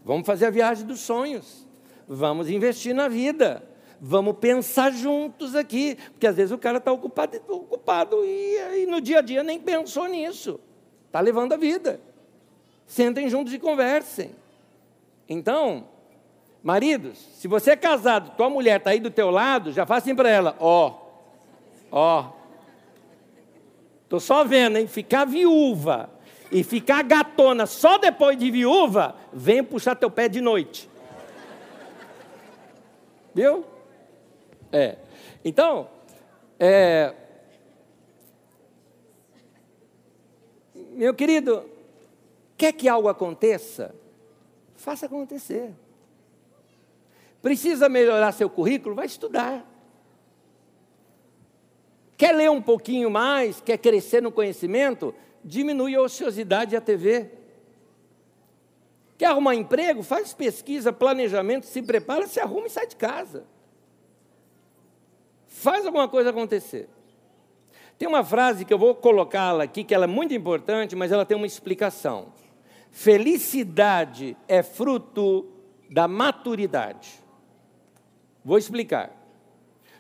[0.04, 1.68] Vamos fazer a viagem dos sonhos.
[2.08, 3.64] Vamos investir na vida.
[4.02, 5.97] Vamos pensar juntos aqui.
[6.12, 9.60] Porque às vezes o cara está ocupado, ocupado e, e no dia a dia nem
[9.60, 10.60] pensou nisso.
[11.08, 12.00] Está levando a vida
[12.89, 14.32] sentem juntos e conversem.
[15.30, 15.86] Então,
[16.62, 20.16] maridos, se você é casado, tua mulher está aí do teu lado, já faz assim
[20.16, 20.95] para ela, ó,
[21.91, 22.32] ó,
[24.10, 26.10] tô só vendo, hein, ficar viúva
[26.52, 30.89] e ficar gatona só depois de viúva, vem puxar teu pé de noite.
[33.34, 33.66] Viu?
[34.72, 34.97] É.
[35.45, 35.89] Então,
[36.60, 37.14] é,
[40.74, 41.66] meu querido,
[42.60, 43.95] Quer que algo aconteça?
[44.76, 45.74] Faça acontecer.
[47.41, 48.95] Precisa melhorar seu currículo?
[48.95, 49.66] Vai estudar.
[52.18, 53.62] Quer ler um pouquinho mais?
[53.62, 55.16] Quer crescer no conhecimento?
[55.43, 57.31] Diminui a ociosidade e a TV.
[59.17, 60.01] Quer arrumar emprego?
[60.01, 63.45] Faz pesquisa, planejamento, se prepara, se arruma e sai de casa.
[65.47, 66.87] Faz alguma coisa acontecer.
[67.97, 71.25] Tem uma frase que eu vou colocá-la aqui, que ela é muito importante, mas ela
[71.25, 72.31] tem uma explicação.
[72.91, 75.45] Felicidade é fruto
[75.89, 77.21] da maturidade.
[78.43, 79.11] Vou explicar.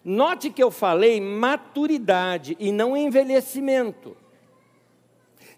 [0.03, 4.15] Note que eu falei maturidade e não envelhecimento.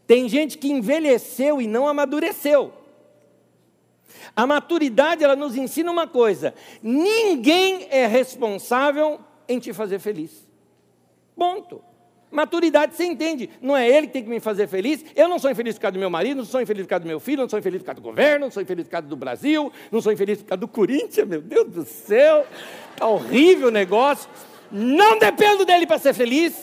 [0.06, 2.74] Tem gente que envelheceu e não amadureceu.
[4.36, 10.48] A maturidade ela nos ensina uma coisa: ninguém é responsável em te fazer feliz.
[11.36, 11.82] Ponto.
[12.32, 13.50] Maturidade você entende.
[13.62, 15.04] Não é ele que tem que me fazer feliz.
[15.18, 17.08] Eu não sou infeliz por causa do meu marido, não sou infeliz por causa do
[17.08, 19.16] meu filho, não sou infeliz por causa do governo, não sou infeliz por causa do
[19.18, 21.28] Brasil, não sou infeliz por causa do Corinthians.
[21.28, 22.48] Meu Deus do céu,
[22.94, 24.30] está horrível o negócio.
[24.72, 26.56] Não dependo dele para ser feliz.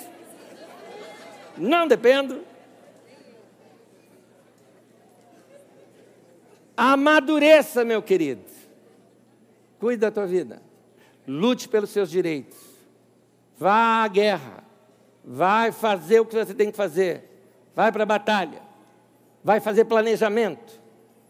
[1.55, 2.41] Não dependo.
[6.79, 8.45] Amadureça, meu querido.
[9.79, 10.63] Cuide da tua vida.
[11.27, 12.59] Lute pelos seus direitos.
[13.59, 14.69] Vá à guerra
[15.31, 17.23] vai fazer o que você tem que fazer,
[17.77, 18.63] vai para a batalha,
[19.45, 20.81] vai fazer planejamento,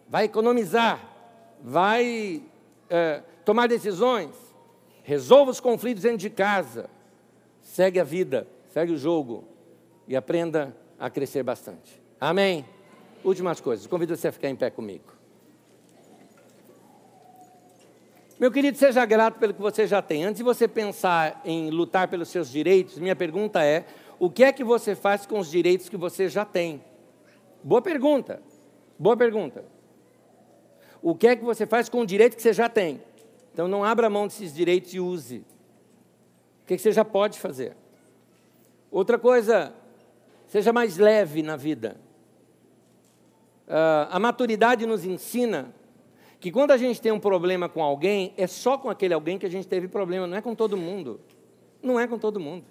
[0.09, 1.05] vai economizar,
[1.61, 2.41] vai
[2.89, 4.31] é, tomar decisões,
[5.03, 6.89] resolva os conflitos dentro de casa,
[7.61, 9.43] segue a vida, segue o jogo
[10.07, 12.01] e aprenda a crescer bastante.
[12.21, 12.65] Amém?
[13.25, 15.18] Últimas coisas, convido você a ficar em pé comigo.
[18.39, 20.24] Meu querido, seja grato pelo que você já tem.
[20.24, 23.84] Antes de você pensar em lutar pelos seus direitos, minha pergunta é:
[24.16, 26.80] o que é que você faz com os direitos que você já tem?
[27.64, 28.41] Boa pergunta.
[28.97, 29.64] Boa pergunta.
[31.03, 33.03] O que é que você faz com o direito que você já tem?
[33.53, 35.45] Então não abra mão desses direitos e use.
[36.64, 37.76] que você já pode fazer?
[38.89, 39.74] Outra coisa,
[40.47, 41.97] seja mais leve na vida.
[43.66, 45.74] Uh, a maturidade nos ensina
[46.41, 49.47] que quando a gente tem um problema com alguém, é só com aquele alguém que
[49.47, 51.20] a gente teve problema, não é com todo mundo.
[51.82, 52.64] Não é com todo mundo.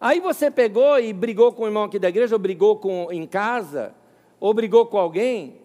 [0.00, 3.26] Aí você pegou e brigou com o irmão aqui da igreja, ou brigou com, em
[3.26, 3.94] casa,
[4.38, 5.56] ou brigou com alguém.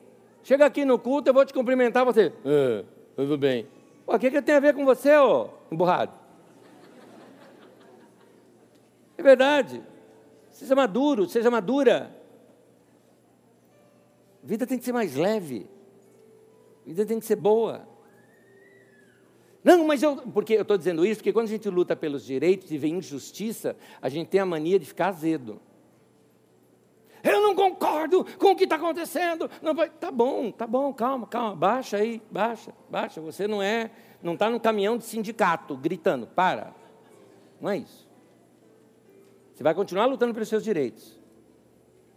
[0.43, 2.33] Chega aqui no culto, eu vou te cumprimentar, você.
[2.45, 2.83] Ah,
[3.15, 3.67] tudo bem.
[4.05, 6.11] O que, que tem a ver com você, ô emburrado?
[9.17, 9.81] É verdade.
[10.51, 12.13] Seja maduro, seja madura.
[14.43, 15.67] A vida tem que ser mais leve.
[16.85, 17.87] A vida tem que ser boa.
[19.63, 20.17] Não, mas eu.
[20.17, 23.75] Porque eu estou dizendo isso, porque quando a gente luta pelos direitos e vê injustiça,
[24.01, 25.61] a gente tem a mania de ficar azedo.
[27.23, 29.49] Eu não concordo com o que está acontecendo.
[29.61, 33.21] Não, tá bom, tá bom, calma, calma, baixa aí, baixa, baixa.
[33.21, 33.89] Você não é,
[34.21, 36.73] não está num caminhão de sindicato gritando, para.
[37.61, 38.05] Não é isso.
[39.53, 41.17] Você vai continuar lutando pelos seus direitos,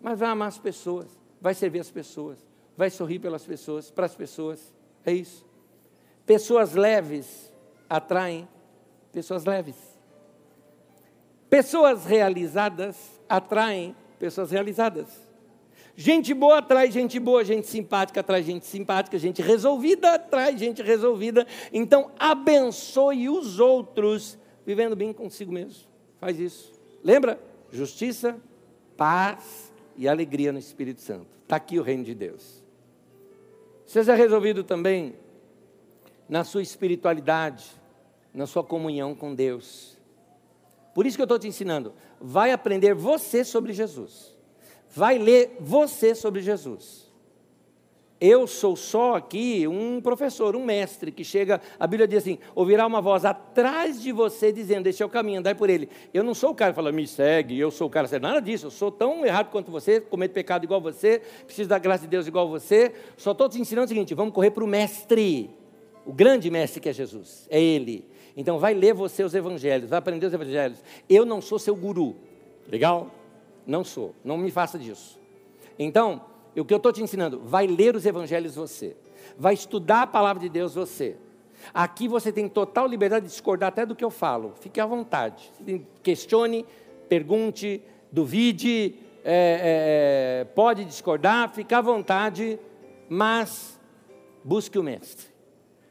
[0.01, 1.07] mas vai amar as pessoas,
[1.41, 2.45] vai servir as pessoas,
[2.77, 4.73] vai sorrir pelas pessoas, para as pessoas.
[5.05, 5.47] É isso.
[6.25, 7.53] Pessoas leves
[7.89, 8.49] atraem
[9.13, 9.77] pessoas leves.
[11.49, 12.97] Pessoas realizadas
[13.29, 15.27] atraem pessoas realizadas.
[15.95, 21.47] Gente boa atrai gente boa, gente simpática atrai gente simpática, gente resolvida atrai gente resolvida.
[21.73, 25.89] Então, abençoe os outros vivendo bem consigo mesmo.
[26.21, 26.73] Faz isso.
[27.03, 27.41] Lembra?
[27.73, 28.37] Justiça,
[28.97, 31.29] paz e alegria no Espírito Santo.
[31.43, 32.66] Está aqui o reino de Deus.
[33.87, 35.15] Seja resolvido também
[36.29, 37.65] na sua espiritualidade,
[38.35, 39.97] na sua comunhão com Deus.
[40.93, 41.95] Por isso que eu estou te ensinando.
[42.21, 44.37] Vai aprender você sobre Jesus.
[44.91, 47.06] Vai ler você sobre Jesus.
[48.19, 52.87] Eu sou só aqui um professor, um mestre, que chega, a Bíblia diz assim: ouvirá
[52.87, 55.91] uma voz atrás de você dizendo, este é o caminho, andai por ele.
[56.15, 58.67] Eu não sou o cara que fala, me segue, eu sou o cara, nada disso,
[58.67, 62.27] eu sou tão errado quanto você, cometo pecado igual você, preciso da graça de Deus
[62.27, 65.51] igual você, só estou te ensinando o seguinte: vamos correr para o mestre,
[66.07, 68.03] o grande mestre que é Jesus, é ele.
[68.35, 70.83] Então vai ler você os evangelhos, vai aprender os evangelhos.
[71.09, 72.17] Eu não sou seu guru,
[72.67, 73.11] legal?
[73.67, 75.19] Não sou, não me faça disso.
[75.79, 76.23] Então,
[76.61, 78.97] o que eu estou te ensinando, vai ler os evangelhos você,
[79.37, 81.17] vai estudar a palavra de Deus você.
[81.75, 85.53] Aqui você tem total liberdade de discordar até do que eu falo, fique à vontade.
[86.03, 86.65] Questione,
[87.09, 88.95] pergunte, duvide,
[89.25, 92.59] é, é, pode discordar, fique à vontade,
[93.09, 93.79] mas
[94.43, 95.27] busque o Mestre.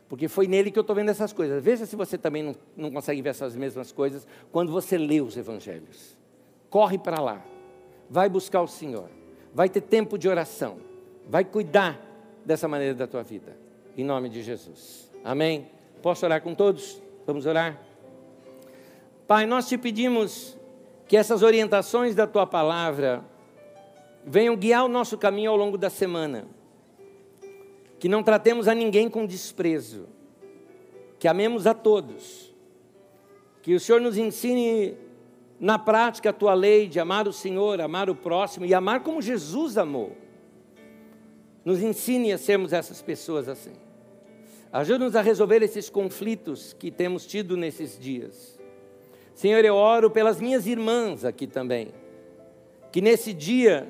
[0.07, 1.61] Porque foi nele que eu estou vendo essas coisas.
[1.63, 5.35] Veja se você também não, não consegue ver essas mesmas coisas quando você lê os
[5.35, 6.17] evangelhos.
[6.69, 7.43] Corre para lá,
[8.09, 9.09] vai buscar o Senhor
[9.55, 10.75] vai ter tempo de oração,
[11.29, 11.97] vai cuidar
[12.43, 13.57] dessa maneira da tua vida,
[13.97, 15.09] em nome de Jesus.
[15.23, 15.67] Amém?
[16.01, 17.01] Posso orar com todos?
[17.25, 17.81] Vamos orar?
[19.25, 20.57] Pai, nós te pedimos
[21.07, 23.23] que essas orientações da tua palavra
[24.25, 26.45] venham guiar o nosso caminho ao longo da semana,
[27.97, 30.05] que não tratemos a ninguém com desprezo,
[31.17, 32.53] que amemos a todos,
[33.61, 34.97] que o Senhor nos ensine
[35.59, 39.21] na prática a tua lei de amar o Senhor, amar o próximo e amar como
[39.21, 40.15] Jesus amou.
[41.63, 43.73] Nos ensine a sermos essas pessoas assim.
[44.71, 48.59] Ajuda-nos a resolver esses conflitos que temos tido nesses dias.
[49.33, 51.93] Senhor, eu oro pelas minhas irmãs aqui também,
[52.91, 53.89] que nesse dia,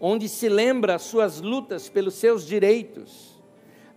[0.00, 3.40] onde se lembra as suas lutas pelos seus direitos,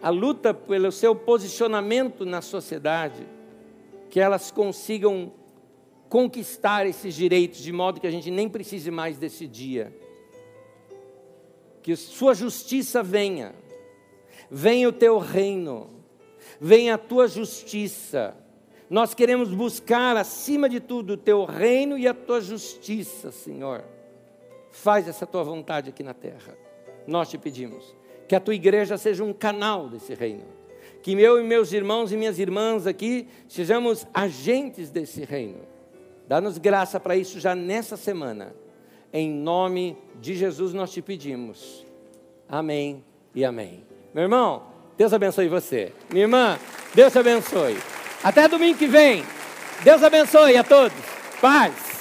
[0.01, 3.26] a luta pelo seu posicionamento na sociedade,
[4.09, 5.32] que elas consigam
[6.16, 9.93] conquistar esses direitos de modo que a gente nem precise mais desse dia.
[11.84, 13.53] Que sua justiça venha,
[14.49, 15.89] venha o teu reino,
[16.57, 18.34] venha a tua justiça.
[18.89, 23.84] Nós queremos buscar acima de tudo o teu reino e a tua justiça, Senhor.
[24.72, 26.57] Faz essa tua vontade aqui na terra.
[27.05, 27.93] Nós te pedimos
[28.26, 30.45] que a tua igreja seja um canal desse reino.
[31.03, 35.74] Que eu e meus irmãos e minhas irmãs aqui sejamos agentes desse reino
[36.28, 38.55] Dá-nos graça para isso já nessa semana.
[39.13, 41.86] Em nome de Jesus nós te pedimos.
[42.49, 43.03] Amém
[43.34, 43.84] e amém.
[44.13, 44.63] Meu irmão,
[44.97, 45.93] Deus abençoe você.
[46.09, 46.59] Minha irmã,
[46.93, 47.78] Deus abençoe.
[48.23, 49.23] Até domingo que vem.
[49.84, 50.97] Deus abençoe a todos.
[51.41, 51.94] Paz.